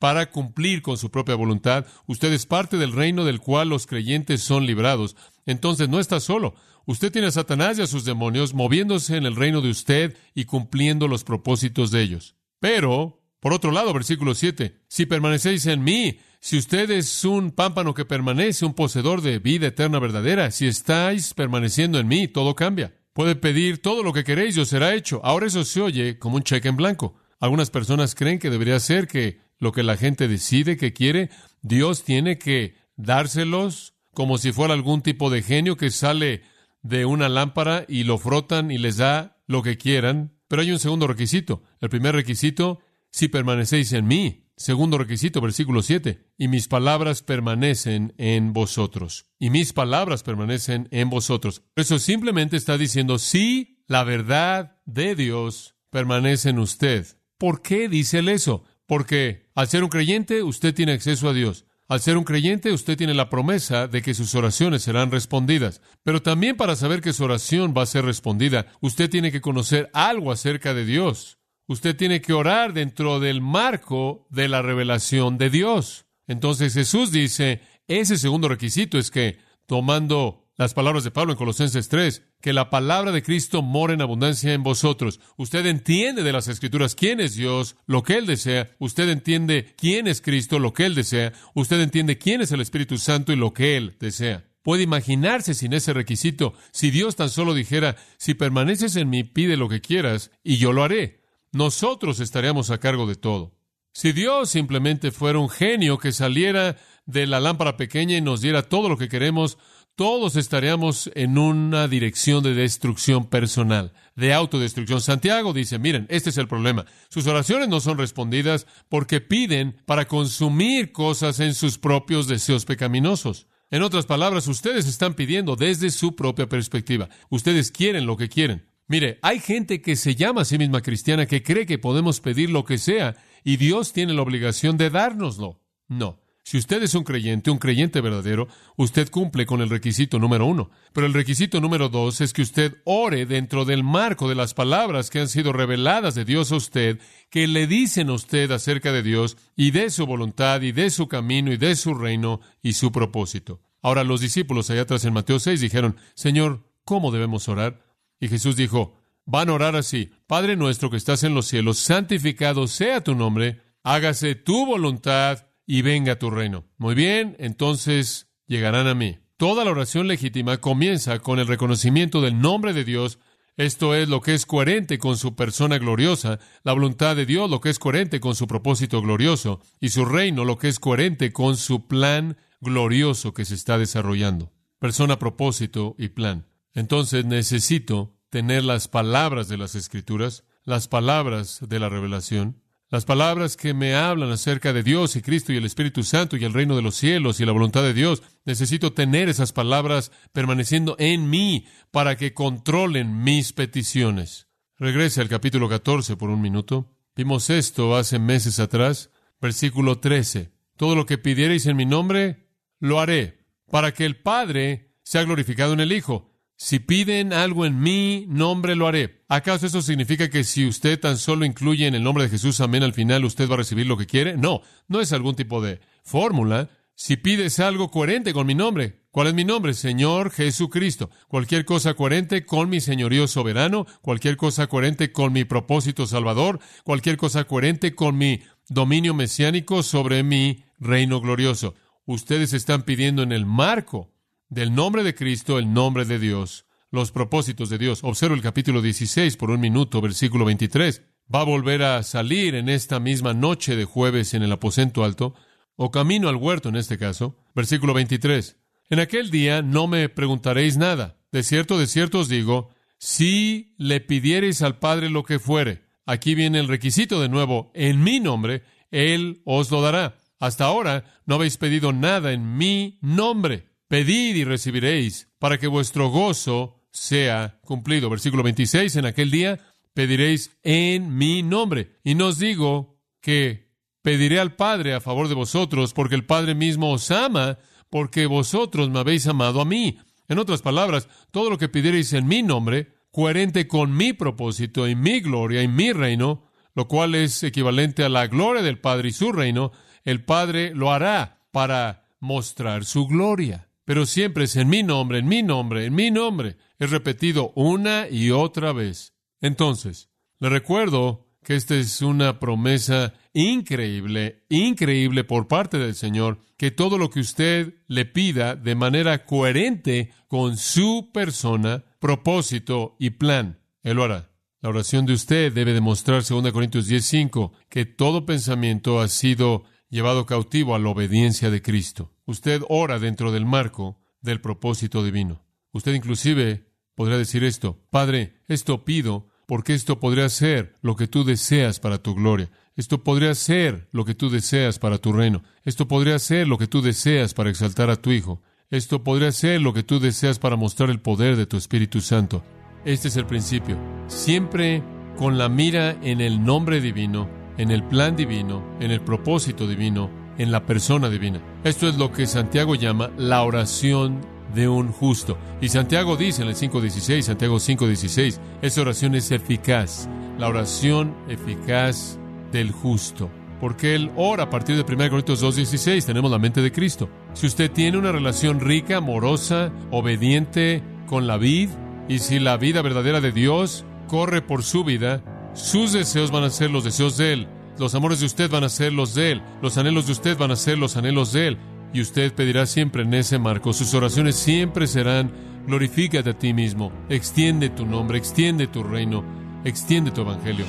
para 0.00 0.30
cumplir 0.30 0.82
con 0.82 0.96
su 0.96 1.12
propia 1.12 1.36
voluntad. 1.36 1.86
Usted 2.06 2.32
es 2.32 2.46
parte 2.46 2.76
del 2.76 2.92
reino 2.92 3.24
del 3.24 3.38
cual 3.38 3.68
los 3.68 3.86
creyentes 3.86 4.42
son 4.42 4.66
librados. 4.66 5.14
Entonces 5.46 5.88
no 5.88 6.00
está 6.00 6.18
solo. 6.18 6.54
Usted 6.86 7.12
tiene 7.12 7.28
a 7.28 7.30
Satanás 7.30 7.78
y 7.78 7.82
a 7.82 7.86
sus 7.86 8.04
demonios 8.04 8.54
moviéndose 8.54 9.16
en 9.16 9.26
el 9.26 9.36
reino 9.36 9.60
de 9.60 9.70
usted 9.70 10.16
y 10.34 10.46
cumpliendo 10.46 11.06
los 11.06 11.22
propósitos 11.22 11.92
de 11.92 12.02
ellos. 12.02 12.34
Pero 12.58 13.20
por 13.40 13.54
otro 13.54 13.72
lado, 13.72 13.92
versículo 13.94 14.34
7, 14.34 14.82
si 14.86 15.06
permanecéis 15.06 15.64
en 15.66 15.82
mí, 15.82 16.18
si 16.40 16.58
usted 16.58 16.90
es 16.90 17.24
un 17.24 17.50
pámpano 17.52 17.94
que 17.94 18.04
permanece, 18.04 18.66
un 18.66 18.74
poseedor 18.74 19.22
de 19.22 19.38
vida 19.38 19.68
eterna 19.68 19.98
verdadera, 19.98 20.50
si 20.50 20.66
estáis 20.66 21.32
permaneciendo 21.32 21.98
en 21.98 22.08
mí, 22.08 22.28
todo 22.28 22.54
cambia. 22.54 22.94
Puede 23.12 23.36
pedir 23.36 23.80
todo 23.80 24.02
lo 24.02 24.12
que 24.12 24.24
queréis 24.24 24.56
y 24.56 24.60
os 24.60 24.68
será 24.68 24.94
hecho. 24.94 25.20
Ahora 25.24 25.46
eso 25.46 25.64
se 25.64 25.80
oye 25.80 26.18
como 26.18 26.36
un 26.36 26.42
cheque 26.42 26.68
en 26.68 26.76
blanco. 26.76 27.16
Algunas 27.38 27.70
personas 27.70 28.14
creen 28.14 28.38
que 28.38 28.50
debería 28.50 28.78
ser 28.78 29.08
que 29.08 29.40
lo 29.60 29.72
que 29.72 29.82
la 29.82 29.96
gente 29.96 30.26
decide 30.26 30.76
que 30.76 30.92
quiere, 30.92 31.30
Dios 31.62 32.02
tiene 32.02 32.38
que 32.38 32.76
dárselos 32.96 33.94
como 34.12 34.38
si 34.38 34.52
fuera 34.52 34.74
algún 34.74 35.02
tipo 35.02 35.30
de 35.30 35.42
genio 35.42 35.76
que 35.76 35.90
sale 35.90 36.42
de 36.82 37.04
una 37.04 37.28
lámpara 37.28 37.84
y 37.86 38.04
lo 38.04 38.18
frotan 38.18 38.70
y 38.70 38.78
les 38.78 38.96
da 38.96 39.42
lo 39.46 39.62
que 39.62 39.76
quieran. 39.76 40.32
Pero 40.48 40.62
hay 40.62 40.72
un 40.72 40.78
segundo 40.78 41.06
requisito. 41.06 41.62
El 41.80 41.90
primer 41.90 42.14
requisito, 42.14 42.80
si 43.12 43.28
permanecéis 43.28 43.92
en 43.92 44.06
mí. 44.06 44.46
Segundo 44.56 44.98
requisito, 44.98 45.40
versículo 45.40 45.82
7. 45.82 46.26
Y 46.36 46.48
mis 46.48 46.68
palabras 46.68 47.22
permanecen 47.22 48.14
en 48.18 48.52
vosotros. 48.52 49.26
Y 49.38 49.50
mis 49.50 49.72
palabras 49.72 50.22
permanecen 50.22 50.88
en 50.90 51.08
vosotros. 51.08 51.62
Eso 51.76 51.98
simplemente 51.98 52.56
está 52.56 52.76
diciendo, 52.76 53.18
sí, 53.18 53.82
la 53.86 54.04
verdad 54.04 54.76
de 54.84 55.14
Dios 55.14 55.76
permanece 55.90 56.50
en 56.50 56.58
usted. 56.58 57.06
¿Por 57.38 57.62
qué 57.62 57.88
dice 57.88 58.18
él 58.18 58.28
eso? 58.28 58.64
Porque 58.90 59.46
al 59.54 59.68
ser 59.68 59.84
un 59.84 59.88
creyente, 59.88 60.42
usted 60.42 60.74
tiene 60.74 60.90
acceso 60.90 61.28
a 61.28 61.32
Dios. 61.32 61.64
Al 61.86 62.00
ser 62.00 62.16
un 62.16 62.24
creyente, 62.24 62.72
usted 62.72 62.98
tiene 62.98 63.14
la 63.14 63.30
promesa 63.30 63.86
de 63.86 64.02
que 64.02 64.14
sus 64.14 64.34
oraciones 64.34 64.82
serán 64.82 65.12
respondidas. 65.12 65.80
Pero 66.02 66.22
también 66.22 66.56
para 66.56 66.74
saber 66.74 67.00
que 67.00 67.12
su 67.12 67.22
oración 67.22 67.72
va 67.72 67.82
a 67.82 67.86
ser 67.86 68.04
respondida, 68.04 68.66
usted 68.80 69.08
tiene 69.08 69.30
que 69.30 69.40
conocer 69.40 69.90
algo 69.92 70.32
acerca 70.32 70.74
de 70.74 70.84
Dios. 70.84 71.38
Usted 71.68 71.94
tiene 71.94 72.20
que 72.20 72.32
orar 72.32 72.72
dentro 72.72 73.20
del 73.20 73.40
marco 73.40 74.26
de 74.28 74.48
la 74.48 74.60
revelación 74.60 75.38
de 75.38 75.50
Dios. 75.50 76.06
Entonces 76.26 76.74
Jesús 76.74 77.12
dice, 77.12 77.60
ese 77.86 78.18
segundo 78.18 78.48
requisito 78.48 78.98
es 78.98 79.12
que, 79.12 79.38
tomando 79.66 80.49
las 80.60 80.74
palabras 80.74 81.04
de 81.04 81.10
Pablo 81.10 81.32
en 81.32 81.38
Colosenses 81.38 81.88
3, 81.88 82.22
que 82.42 82.52
la 82.52 82.68
palabra 82.68 83.12
de 83.12 83.22
Cristo 83.22 83.62
mora 83.62 83.94
en 83.94 84.02
abundancia 84.02 84.52
en 84.52 84.62
vosotros. 84.62 85.18
Usted 85.38 85.64
entiende 85.64 86.22
de 86.22 86.34
las 86.34 86.48
Escrituras 86.48 86.94
quién 86.94 87.18
es 87.18 87.34
Dios, 87.34 87.76
lo 87.86 88.02
que 88.02 88.18
Él 88.18 88.26
desea. 88.26 88.68
Usted 88.78 89.08
entiende 89.08 89.74
quién 89.78 90.06
es 90.06 90.20
Cristo, 90.20 90.58
lo 90.58 90.74
que 90.74 90.84
Él 90.84 90.94
desea. 90.94 91.32
Usted 91.54 91.80
entiende 91.80 92.18
quién 92.18 92.42
es 92.42 92.52
el 92.52 92.60
Espíritu 92.60 92.98
Santo 92.98 93.32
y 93.32 93.36
lo 93.36 93.54
que 93.54 93.78
Él 93.78 93.96
desea. 93.98 94.50
Puede 94.60 94.82
imaginarse 94.82 95.54
sin 95.54 95.72
ese 95.72 95.94
requisito 95.94 96.52
si 96.72 96.90
Dios 96.90 97.16
tan 97.16 97.30
solo 97.30 97.54
dijera, 97.54 97.96
si 98.18 98.34
permaneces 98.34 98.96
en 98.96 99.08
mí, 99.08 99.24
pide 99.24 99.56
lo 99.56 99.70
que 99.70 99.80
quieras 99.80 100.30
y 100.44 100.58
yo 100.58 100.74
lo 100.74 100.84
haré. 100.84 101.22
Nosotros 101.52 102.20
estaríamos 102.20 102.70
a 102.70 102.76
cargo 102.76 103.06
de 103.06 103.14
todo. 103.14 103.54
Si 103.92 104.12
Dios 104.12 104.50
simplemente 104.50 105.10
fuera 105.10 105.38
un 105.38 105.48
genio 105.48 105.96
que 105.96 106.12
saliera 106.12 106.76
de 107.06 107.26
la 107.26 107.40
lámpara 107.40 107.76
pequeña 107.76 108.16
y 108.16 108.20
nos 108.20 108.40
diera 108.40 108.62
todo 108.62 108.88
lo 108.88 108.96
que 108.96 109.08
queremos, 109.08 109.58
todos 110.00 110.36
estaríamos 110.36 111.10
en 111.14 111.36
una 111.36 111.86
dirección 111.86 112.42
de 112.42 112.54
destrucción 112.54 113.26
personal, 113.26 113.92
de 114.16 114.32
autodestrucción. 114.32 115.02
Santiago 115.02 115.52
dice, 115.52 115.78
miren, 115.78 116.06
este 116.08 116.30
es 116.30 116.38
el 116.38 116.48
problema. 116.48 116.86
Sus 117.10 117.26
oraciones 117.26 117.68
no 117.68 117.80
son 117.80 117.98
respondidas 117.98 118.66
porque 118.88 119.20
piden 119.20 119.76
para 119.84 120.06
consumir 120.06 120.92
cosas 120.92 121.38
en 121.40 121.52
sus 121.52 121.76
propios 121.76 122.28
deseos 122.28 122.64
pecaminosos. 122.64 123.46
En 123.70 123.82
otras 123.82 124.06
palabras, 124.06 124.48
ustedes 124.48 124.86
están 124.86 125.12
pidiendo 125.12 125.54
desde 125.54 125.90
su 125.90 126.16
propia 126.16 126.48
perspectiva. 126.48 127.10
Ustedes 127.28 127.70
quieren 127.70 128.06
lo 128.06 128.16
que 128.16 128.30
quieren. 128.30 128.64
Mire, 128.88 129.18
hay 129.20 129.38
gente 129.38 129.82
que 129.82 129.96
se 129.96 130.14
llama 130.14 130.40
a 130.40 130.46
sí 130.46 130.56
misma 130.56 130.80
cristiana 130.80 131.26
que 131.26 131.42
cree 131.42 131.66
que 131.66 131.76
podemos 131.76 132.20
pedir 132.20 132.48
lo 132.48 132.64
que 132.64 132.78
sea 132.78 133.16
y 133.44 133.58
Dios 133.58 133.92
tiene 133.92 134.14
la 134.14 134.22
obligación 134.22 134.78
de 134.78 134.88
dárnoslo. 134.88 135.60
No. 135.88 136.22
Si 136.50 136.58
usted 136.58 136.82
es 136.82 136.96
un 136.96 137.04
creyente, 137.04 137.52
un 137.52 137.58
creyente 137.58 138.00
verdadero, 138.00 138.48
usted 138.74 139.08
cumple 139.08 139.46
con 139.46 139.60
el 139.60 139.70
requisito 139.70 140.18
número 140.18 140.46
uno. 140.46 140.68
Pero 140.92 141.06
el 141.06 141.14
requisito 141.14 141.60
número 141.60 141.88
dos 141.88 142.20
es 142.20 142.32
que 142.32 142.42
usted 142.42 142.78
ore 142.82 143.24
dentro 143.24 143.64
del 143.64 143.84
marco 143.84 144.28
de 144.28 144.34
las 144.34 144.52
palabras 144.52 145.10
que 145.10 145.20
han 145.20 145.28
sido 145.28 145.52
reveladas 145.52 146.16
de 146.16 146.24
Dios 146.24 146.50
a 146.50 146.56
usted, 146.56 146.98
que 147.30 147.46
le 147.46 147.68
dicen 147.68 148.08
a 148.08 148.14
usted 148.14 148.50
acerca 148.50 148.90
de 148.90 149.04
Dios 149.04 149.36
y 149.54 149.70
de 149.70 149.90
su 149.90 150.06
voluntad 150.06 150.60
y 150.62 150.72
de 150.72 150.90
su 150.90 151.06
camino 151.06 151.52
y 151.52 151.56
de 151.56 151.76
su 151.76 151.94
reino 151.94 152.40
y 152.64 152.72
su 152.72 152.90
propósito. 152.90 153.60
Ahora 153.80 154.02
los 154.02 154.20
discípulos 154.20 154.70
allá 154.70 154.82
atrás 154.82 155.04
en 155.04 155.12
Mateo 155.12 155.38
6 155.38 155.60
dijeron, 155.60 155.98
Señor, 156.14 156.64
¿cómo 156.84 157.12
debemos 157.12 157.48
orar? 157.48 157.80
Y 158.18 158.26
Jesús 158.26 158.56
dijo, 158.56 158.96
van 159.24 159.50
a 159.50 159.52
orar 159.52 159.76
así, 159.76 160.10
Padre 160.26 160.56
nuestro 160.56 160.90
que 160.90 160.96
estás 160.96 161.22
en 161.22 161.32
los 161.32 161.46
cielos, 161.46 161.78
santificado 161.78 162.66
sea 162.66 163.04
tu 163.04 163.14
nombre, 163.14 163.60
hágase 163.84 164.34
tu 164.34 164.66
voluntad 164.66 165.46
y 165.70 165.82
venga 165.82 166.18
tu 166.18 166.30
reino. 166.30 166.64
Muy 166.78 166.96
bien, 166.96 167.36
entonces 167.38 168.26
llegarán 168.48 168.88
a 168.88 168.94
mí. 168.96 169.18
Toda 169.36 169.64
la 169.64 169.70
oración 169.70 170.08
legítima 170.08 170.56
comienza 170.56 171.20
con 171.20 171.38
el 171.38 171.46
reconocimiento 171.46 172.20
del 172.20 172.40
nombre 172.40 172.72
de 172.72 172.82
Dios. 172.82 173.20
Esto 173.56 173.94
es 173.94 174.08
lo 174.08 174.20
que 174.20 174.34
es 174.34 174.46
coherente 174.46 174.98
con 174.98 175.16
su 175.16 175.36
persona 175.36 175.78
gloriosa, 175.78 176.40
la 176.64 176.72
voluntad 176.72 177.14
de 177.14 177.24
Dios 177.24 177.48
lo 177.48 177.60
que 177.60 177.70
es 177.70 177.78
coherente 177.78 178.18
con 178.18 178.34
su 178.34 178.48
propósito 178.48 179.00
glorioso 179.00 179.60
y 179.78 179.90
su 179.90 180.04
reino 180.04 180.44
lo 180.44 180.58
que 180.58 180.66
es 180.66 180.80
coherente 180.80 181.32
con 181.32 181.56
su 181.56 181.86
plan 181.86 182.36
glorioso 182.60 183.32
que 183.32 183.44
se 183.44 183.54
está 183.54 183.78
desarrollando. 183.78 184.50
Persona, 184.80 185.20
propósito 185.20 185.94
y 185.98 186.08
plan. 186.08 186.48
Entonces 186.74 187.26
necesito 187.26 188.18
tener 188.28 188.64
las 188.64 188.88
palabras 188.88 189.46
de 189.46 189.56
las 189.56 189.76
escrituras, 189.76 190.42
las 190.64 190.88
palabras 190.88 191.60
de 191.60 191.78
la 191.78 191.88
revelación, 191.88 192.60
las 192.90 193.04
palabras 193.04 193.56
que 193.56 193.72
me 193.72 193.94
hablan 193.94 194.32
acerca 194.32 194.72
de 194.72 194.82
Dios 194.82 195.14
y 195.14 195.22
Cristo 195.22 195.52
y 195.52 195.56
el 195.56 195.64
Espíritu 195.64 196.02
Santo 196.02 196.36
y 196.36 196.44
el 196.44 196.52
reino 196.52 196.74
de 196.74 196.82
los 196.82 196.96
cielos 196.96 197.38
y 197.38 197.44
la 197.44 197.52
voluntad 197.52 197.82
de 197.82 197.94
Dios, 197.94 198.22
necesito 198.44 198.92
tener 198.92 199.28
esas 199.28 199.52
palabras 199.52 200.10
permaneciendo 200.32 200.96
en 200.98 201.30
mí 201.30 201.66
para 201.92 202.16
que 202.16 202.34
controlen 202.34 203.22
mis 203.22 203.52
peticiones. 203.52 204.48
Regrese 204.76 205.20
al 205.20 205.28
capítulo 205.28 205.68
14 205.68 206.16
por 206.16 206.30
un 206.30 206.40
minuto. 206.40 206.92
Vimos 207.14 207.48
esto 207.48 207.94
hace 207.94 208.18
meses 208.18 208.58
atrás. 208.58 209.10
Versículo 209.40 210.00
13. 210.00 210.50
Todo 210.76 210.96
lo 210.96 211.06
que 211.06 211.16
pidiereis 211.16 211.66
en 211.66 211.76
mi 211.76 211.86
nombre, 211.86 212.48
lo 212.80 212.98
haré, 212.98 213.46
para 213.70 213.92
que 213.92 214.04
el 214.04 214.16
Padre 214.16 214.96
sea 215.04 215.22
glorificado 215.22 215.74
en 215.74 215.80
el 215.80 215.92
Hijo. 215.92 216.29
Si 216.62 216.78
piden 216.78 217.32
algo 217.32 217.64
en 217.64 217.80
mi 217.80 218.26
nombre, 218.28 218.76
lo 218.76 218.86
haré. 218.86 219.24
¿Acaso 219.28 219.64
eso 219.64 219.80
significa 219.80 220.28
que 220.28 220.44
si 220.44 220.66
usted 220.66 221.00
tan 221.00 221.16
solo 221.16 221.46
incluye 221.46 221.86
en 221.86 221.94
el 221.94 222.02
nombre 222.02 222.24
de 222.24 222.28
Jesús 222.28 222.60
amén 222.60 222.82
al 222.82 222.92
final, 222.92 223.24
usted 223.24 223.48
va 223.48 223.54
a 223.54 223.56
recibir 223.56 223.86
lo 223.86 223.96
que 223.96 224.04
quiere? 224.04 224.36
No, 224.36 224.60
no 224.86 225.00
es 225.00 225.14
algún 225.14 225.34
tipo 225.34 225.62
de 225.62 225.80
fórmula. 226.04 226.68
Si 226.94 227.16
pides 227.16 227.60
algo 227.60 227.90
coherente 227.90 228.34
con 228.34 228.46
mi 228.46 228.54
nombre, 228.54 229.06
¿cuál 229.10 229.28
es 229.28 229.34
mi 229.34 229.42
nombre? 229.42 229.72
Señor 229.72 230.30
Jesucristo. 230.32 231.08
Cualquier 231.28 231.64
cosa 231.64 231.94
coherente 231.94 232.44
con 232.44 232.68
mi 232.68 232.82
señorío 232.82 233.26
soberano, 233.26 233.86
cualquier 234.02 234.36
cosa 234.36 234.66
coherente 234.66 235.12
con 235.12 235.32
mi 235.32 235.44
propósito 235.44 236.06
salvador, 236.06 236.60
cualquier 236.84 237.16
cosa 237.16 237.44
coherente 237.44 237.94
con 237.94 238.18
mi 238.18 238.42
dominio 238.68 239.14
mesiánico 239.14 239.82
sobre 239.82 240.22
mi 240.24 240.64
reino 240.78 241.22
glorioso. 241.22 241.74
Ustedes 242.04 242.52
están 242.52 242.82
pidiendo 242.82 243.22
en 243.22 243.32
el 243.32 243.46
marco 243.46 244.12
del 244.50 244.74
nombre 244.74 245.04
de 245.04 245.14
Cristo, 245.14 245.58
el 245.58 245.72
nombre 245.72 246.04
de 246.04 246.18
Dios, 246.18 246.66
los 246.90 247.12
propósitos 247.12 247.70
de 247.70 247.78
Dios. 247.78 248.00
Observo 248.02 248.34
el 248.34 248.42
capítulo 248.42 248.82
16 248.82 249.36
por 249.36 249.50
un 249.50 249.60
minuto, 249.60 250.00
versículo 250.00 250.44
23. 250.44 251.02
Va 251.32 251.42
a 251.42 251.44
volver 251.44 251.84
a 251.84 252.02
salir 252.02 252.56
en 252.56 252.68
esta 252.68 252.98
misma 252.98 253.32
noche 253.32 253.76
de 253.76 253.84
jueves 253.84 254.34
en 254.34 254.42
el 254.42 254.50
aposento 254.50 255.04
alto, 255.04 255.34
o 255.76 255.92
camino 255.92 256.28
al 256.28 256.36
huerto 256.36 256.68
en 256.68 256.76
este 256.76 256.98
caso. 256.98 257.38
Versículo 257.54 257.94
23. 257.94 258.56
En 258.90 258.98
aquel 258.98 259.30
día 259.30 259.62
no 259.62 259.86
me 259.86 260.08
preguntaréis 260.08 260.76
nada. 260.76 261.16
De 261.30 261.44
cierto, 261.44 261.78
de 261.78 261.86
cierto 261.86 262.18
os 262.18 262.28
digo, 262.28 262.70
si 262.98 263.72
le 263.78 264.00
pidiereis 264.00 264.62
al 264.62 264.80
Padre 264.80 265.10
lo 265.10 265.22
que 265.22 265.38
fuere, 265.38 265.84
aquí 266.06 266.34
viene 266.34 266.58
el 266.58 266.66
requisito 266.66 267.20
de 267.20 267.28
nuevo, 267.28 267.70
en 267.72 268.02
mi 268.02 268.18
nombre, 268.18 268.64
Él 268.90 269.42
os 269.44 269.70
lo 269.70 269.80
dará. 269.80 270.18
Hasta 270.40 270.64
ahora 270.64 271.04
no 271.24 271.36
habéis 271.36 271.56
pedido 271.56 271.92
nada 271.92 272.32
en 272.32 272.56
mi 272.56 272.98
nombre. 273.00 273.69
Pedid 273.90 274.36
y 274.36 274.44
recibiréis 274.44 275.26
para 275.40 275.58
que 275.58 275.66
vuestro 275.66 276.10
gozo 276.10 276.86
sea 276.92 277.58
cumplido. 277.62 278.08
Versículo 278.08 278.44
26, 278.44 278.94
en 278.94 279.04
aquel 279.04 279.32
día 279.32 279.58
pediréis 279.94 280.56
en 280.62 281.16
mi 281.18 281.42
nombre. 281.42 281.98
Y 282.04 282.14
no 282.14 282.28
os 282.28 282.38
digo 282.38 283.00
que 283.20 283.74
pediré 284.00 284.38
al 284.38 284.54
Padre 284.54 284.94
a 284.94 285.00
favor 285.00 285.26
de 285.26 285.34
vosotros, 285.34 285.92
porque 285.92 286.14
el 286.14 286.24
Padre 286.24 286.54
mismo 286.54 286.92
os 286.92 287.10
ama, 287.10 287.58
porque 287.90 288.26
vosotros 288.26 288.90
me 288.90 289.00
habéis 289.00 289.26
amado 289.26 289.60
a 289.60 289.64
mí. 289.64 289.98
En 290.28 290.38
otras 290.38 290.62
palabras, 290.62 291.08
todo 291.32 291.50
lo 291.50 291.58
que 291.58 291.68
pidiereis 291.68 292.12
en 292.12 292.28
mi 292.28 292.44
nombre, 292.44 292.92
coherente 293.10 293.66
con 293.66 293.96
mi 293.96 294.12
propósito 294.12 294.86
y 294.86 294.94
mi 294.94 295.18
gloria 295.18 295.64
y 295.64 295.68
mi 295.68 295.92
reino, 295.92 296.44
lo 296.76 296.86
cual 296.86 297.16
es 297.16 297.42
equivalente 297.42 298.04
a 298.04 298.08
la 298.08 298.28
gloria 298.28 298.62
del 298.62 298.78
Padre 298.78 299.08
y 299.08 299.12
su 299.12 299.32
reino, 299.32 299.72
el 300.04 300.24
Padre 300.24 300.76
lo 300.76 300.92
hará 300.92 301.42
para 301.50 302.04
mostrar 302.20 302.84
su 302.84 303.08
gloria 303.08 303.66
pero 303.90 304.06
siempre 304.06 304.44
es 304.44 304.54
en 304.54 304.68
mi 304.68 304.84
nombre, 304.84 305.18
en 305.18 305.26
mi 305.26 305.42
nombre, 305.42 305.84
en 305.84 305.96
mi 305.96 306.12
nombre. 306.12 306.56
Es 306.78 306.92
repetido 306.92 307.50
una 307.56 308.08
y 308.08 308.30
otra 308.30 308.72
vez. 308.72 309.16
Entonces, 309.40 310.10
le 310.38 310.48
recuerdo 310.48 311.26
que 311.42 311.56
esta 311.56 311.74
es 311.74 312.00
una 312.00 312.38
promesa 312.38 313.14
increíble, 313.32 314.44
increíble 314.48 315.24
por 315.24 315.48
parte 315.48 315.78
del 315.78 315.96
Señor, 315.96 316.38
que 316.56 316.70
todo 316.70 316.98
lo 316.98 317.10
que 317.10 317.18
usted 317.18 317.82
le 317.88 318.04
pida 318.04 318.54
de 318.54 318.76
manera 318.76 319.24
coherente 319.24 320.12
con 320.28 320.56
su 320.56 321.10
persona, 321.12 321.82
propósito 321.98 322.94
y 323.00 323.10
plan, 323.10 323.58
Él 323.82 323.96
lo 323.96 324.04
hará. 324.04 324.30
La 324.60 324.68
oración 324.68 325.04
de 325.04 325.14
usted 325.14 325.52
debe 325.52 325.72
demostrar, 325.72 326.22
2 326.22 326.52
Corintios 326.52 326.86
10:5, 326.86 327.50
que 327.68 327.86
todo 327.86 328.24
pensamiento 328.24 329.00
ha 329.00 329.08
sido 329.08 329.64
llevado 329.90 330.24
cautivo 330.24 330.74
a 330.74 330.78
la 330.78 330.88
obediencia 330.88 331.50
de 331.50 331.60
Cristo. 331.60 332.12
Usted 332.24 332.62
ora 332.68 332.98
dentro 332.98 333.32
del 333.32 333.44
marco 333.44 333.98
del 334.22 334.40
propósito 334.40 335.04
divino. 335.04 335.44
Usted 335.72 335.94
inclusive 335.94 336.66
podría 336.94 337.18
decir 337.18 337.44
esto, 337.44 337.78
Padre, 337.90 338.40
esto 338.48 338.84
pido 338.84 339.28
porque 339.46 339.74
esto 339.74 339.98
podría 339.98 340.28
ser 340.28 340.76
lo 340.80 340.94
que 340.94 341.08
tú 341.08 341.24
deseas 341.24 341.80
para 341.80 341.98
tu 341.98 342.14
gloria. 342.14 342.50
Esto 342.76 343.02
podría 343.02 343.34
ser 343.34 343.88
lo 343.90 344.04
que 344.04 344.14
tú 344.14 344.30
deseas 344.30 344.78
para 344.78 344.98
tu 344.98 345.12
reino. 345.12 345.42
Esto 345.64 345.88
podría 345.88 346.18
ser 346.20 346.46
lo 346.46 346.56
que 346.56 346.68
tú 346.68 346.82
deseas 346.82 347.34
para 347.34 347.50
exaltar 347.50 347.90
a 347.90 347.96
tu 347.96 348.12
Hijo. 348.12 348.42
Esto 348.70 349.02
podría 349.02 349.32
ser 349.32 349.60
lo 349.60 349.74
que 349.74 349.82
tú 349.82 349.98
deseas 349.98 350.38
para 350.38 350.54
mostrar 350.54 350.88
el 350.90 351.00
poder 351.00 351.34
de 351.34 351.46
tu 351.46 351.56
Espíritu 351.56 352.00
Santo. 352.00 352.44
Este 352.84 353.08
es 353.08 353.16
el 353.16 353.26
principio. 353.26 353.76
Siempre 354.06 354.84
con 355.18 355.36
la 355.36 355.48
mira 355.48 355.98
en 356.02 356.20
el 356.20 356.44
nombre 356.44 356.80
divino, 356.80 357.28
en 357.60 357.70
el 357.70 357.82
plan 357.82 358.16
divino, 358.16 358.62
en 358.80 358.90
el 358.90 359.02
propósito 359.02 359.68
divino, 359.68 360.08
en 360.38 360.50
la 360.50 360.64
persona 360.64 361.10
divina. 361.10 361.42
Esto 361.62 361.86
es 361.88 361.98
lo 361.98 362.10
que 362.10 362.26
Santiago 362.26 362.74
llama 362.74 363.10
la 363.18 363.42
oración 363.42 364.22
de 364.54 364.66
un 364.66 364.90
justo. 364.92 365.36
Y 365.60 365.68
Santiago 365.68 366.16
dice 366.16 366.40
en 366.40 366.48
el 366.48 366.54
5.16, 366.54 367.20
Santiago 367.20 367.56
5.16, 367.56 368.38
esa 368.62 368.80
oración 368.80 369.14
es 369.14 369.30
eficaz, 369.30 370.08
la 370.38 370.48
oración 370.48 371.14
eficaz 371.28 372.18
del 372.50 372.72
justo. 372.72 373.30
Porque 373.60 373.94
Él 373.94 374.10
ora 374.16 374.44
a 374.44 374.50
partir 374.50 374.82
de 374.82 374.94
1 374.94 375.10
Corintios 375.10 375.44
2.16, 375.44 376.06
tenemos 376.06 376.30
la 376.30 376.38
mente 376.38 376.62
de 376.62 376.72
Cristo. 376.72 377.10
Si 377.34 377.46
usted 377.46 377.70
tiene 377.70 377.98
una 377.98 378.10
relación 378.10 378.60
rica, 378.60 378.96
amorosa, 378.96 379.70
obediente 379.90 380.82
con 381.06 381.26
la 381.26 381.36
vid, 381.36 381.68
y 382.08 382.20
si 382.20 382.38
la 382.38 382.56
vida 382.56 382.80
verdadera 382.80 383.20
de 383.20 383.32
Dios 383.32 383.84
corre 384.08 384.40
por 384.40 384.62
su 384.62 384.82
vida, 384.82 385.22
sus 385.54 385.92
deseos 385.92 386.30
van 386.30 386.44
a 386.44 386.50
ser 386.50 386.70
los 386.70 386.84
deseos 386.84 387.16
de 387.16 387.32
Él, 387.32 387.48
los 387.78 387.94
amores 387.94 388.20
de 388.20 388.26
usted 388.26 388.50
van 388.50 388.64
a 388.64 388.68
ser 388.68 388.92
los 388.92 389.14
de 389.14 389.32
Él, 389.32 389.42
los 389.62 389.78
anhelos 389.78 390.06
de 390.06 390.12
usted 390.12 390.36
van 390.36 390.50
a 390.50 390.56
ser 390.56 390.78
los 390.78 390.96
anhelos 390.96 391.32
de 391.32 391.48
Él, 391.48 391.58
y 391.92 392.00
usted 392.00 392.32
pedirá 392.32 392.66
siempre 392.66 393.02
en 393.02 393.14
ese 393.14 393.38
marco, 393.38 393.72
sus 393.72 393.94
oraciones 393.94 394.36
siempre 394.36 394.86
serán, 394.86 395.32
glorifícate 395.66 396.30
a 396.30 396.38
ti 396.38 396.52
mismo, 396.52 396.92
extiende 397.08 397.68
tu 397.68 397.86
nombre, 397.86 398.18
extiende 398.18 398.66
tu 398.66 398.82
reino, 398.82 399.24
extiende 399.64 400.10
tu 400.10 400.20
evangelio. 400.20 400.66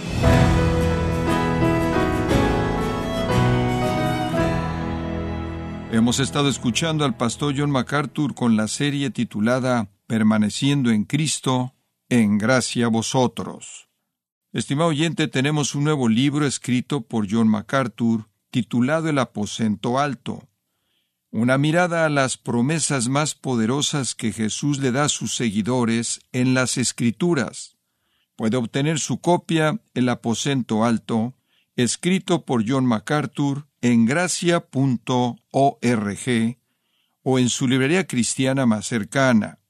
Hemos 5.92 6.22
estado 6.22 6.48
escuchando 6.48 7.04
al 7.04 7.18
pastor 7.18 7.54
John 7.58 7.70
MacArthur 7.70 8.34
con 8.34 8.56
la 8.56 8.70
serie 8.70 9.10
titulada 9.10 9.90
permaneciendo 10.08 10.90
en 10.90 11.04
Cristo, 11.04 11.76
en 12.08 12.38
gracia 12.38 12.86
a 12.86 12.90
vosotros. 12.90 13.91
Estimado 14.54 14.90
oyente, 14.90 15.30
tenemos 15.30 15.76
un 15.76 15.86
nuevo 15.86 16.10
libro 16.10 16.46
escrito 16.46 17.00
por 17.08 17.26
John 17.32 17.48
MacArthur 17.48 18.28
titulado 18.50 19.08
El 19.08 19.18
aposento 19.18 19.98
alto. 19.98 20.50
Una 21.30 21.58
mirada 21.58 22.06
a 22.06 22.10
las 22.10 22.36
promesas 22.38 23.08
más 23.08 23.34
poderosas 23.34 24.14
que 24.14 24.34
Jesús 24.34 24.80
le 24.80 24.92
da 24.92 25.06
a 25.06 25.10
sus 25.10 25.36
seguidores 25.36 26.20
en 26.34 26.54
las 26.54 26.78
Escrituras. 26.78 27.78
Puede 28.36 28.58
obtener 28.58 29.00
su 29.00 29.22
copia 29.22 29.80
El 29.94 30.10
aposento 30.10 30.84
alto, 30.84 31.34
escrito 31.78 32.44
por 32.44 32.70
John 32.70 32.86
MacArthur 32.86 33.70
en 33.80 34.06
gracia.org 34.06 34.68
o 37.24 37.40
en 37.40 37.48
su 37.48 37.68
librería 37.70 38.06
cristiana 38.06 38.66
más 38.66 38.86
cercana. 38.86 39.61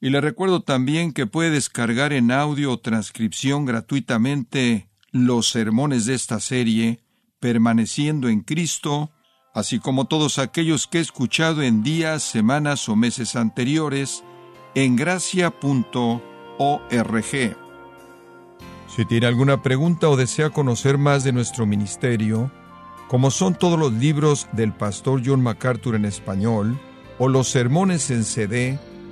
Y 0.00 0.10
le 0.10 0.20
recuerdo 0.20 0.62
también 0.62 1.12
que 1.12 1.26
puede 1.26 1.50
descargar 1.50 2.12
en 2.12 2.30
audio 2.30 2.72
o 2.72 2.80
transcripción 2.80 3.66
gratuitamente 3.66 4.88
los 5.12 5.50
sermones 5.50 6.06
de 6.06 6.14
esta 6.14 6.40
serie, 6.40 7.00
permaneciendo 7.38 8.28
en 8.28 8.40
Cristo, 8.40 9.10
así 9.54 9.78
como 9.78 10.06
todos 10.06 10.38
aquellos 10.38 10.86
que 10.86 10.98
he 10.98 11.00
escuchado 11.02 11.62
en 11.62 11.82
días, 11.82 12.22
semanas 12.22 12.88
o 12.88 12.96
meses 12.96 13.36
anteriores, 13.36 14.24
en 14.74 14.96
gracia.org. 14.96 15.60
Si 18.96 19.04
tiene 19.04 19.26
alguna 19.26 19.62
pregunta 19.62 20.08
o 20.08 20.16
desea 20.16 20.50
conocer 20.50 20.96
más 20.96 21.24
de 21.24 21.32
nuestro 21.32 21.66
ministerio, 21.66 22.50
como 23.08 23.30
son 23.30 23.54
todos 23.54 23.78
los 23.78 23.92
libros 23.92 24.48
del 24.52 24.72
pastor 24.72 25.20
John 25.24 25.42
MacArthur 25.42 25.94
en 25.94 26.04
español, 26.06 26.80
o 27.18 27.28
los 27.28 27.48
sermones 27.48 28.10
en 28.10 28.24
CD, 28.24 28.78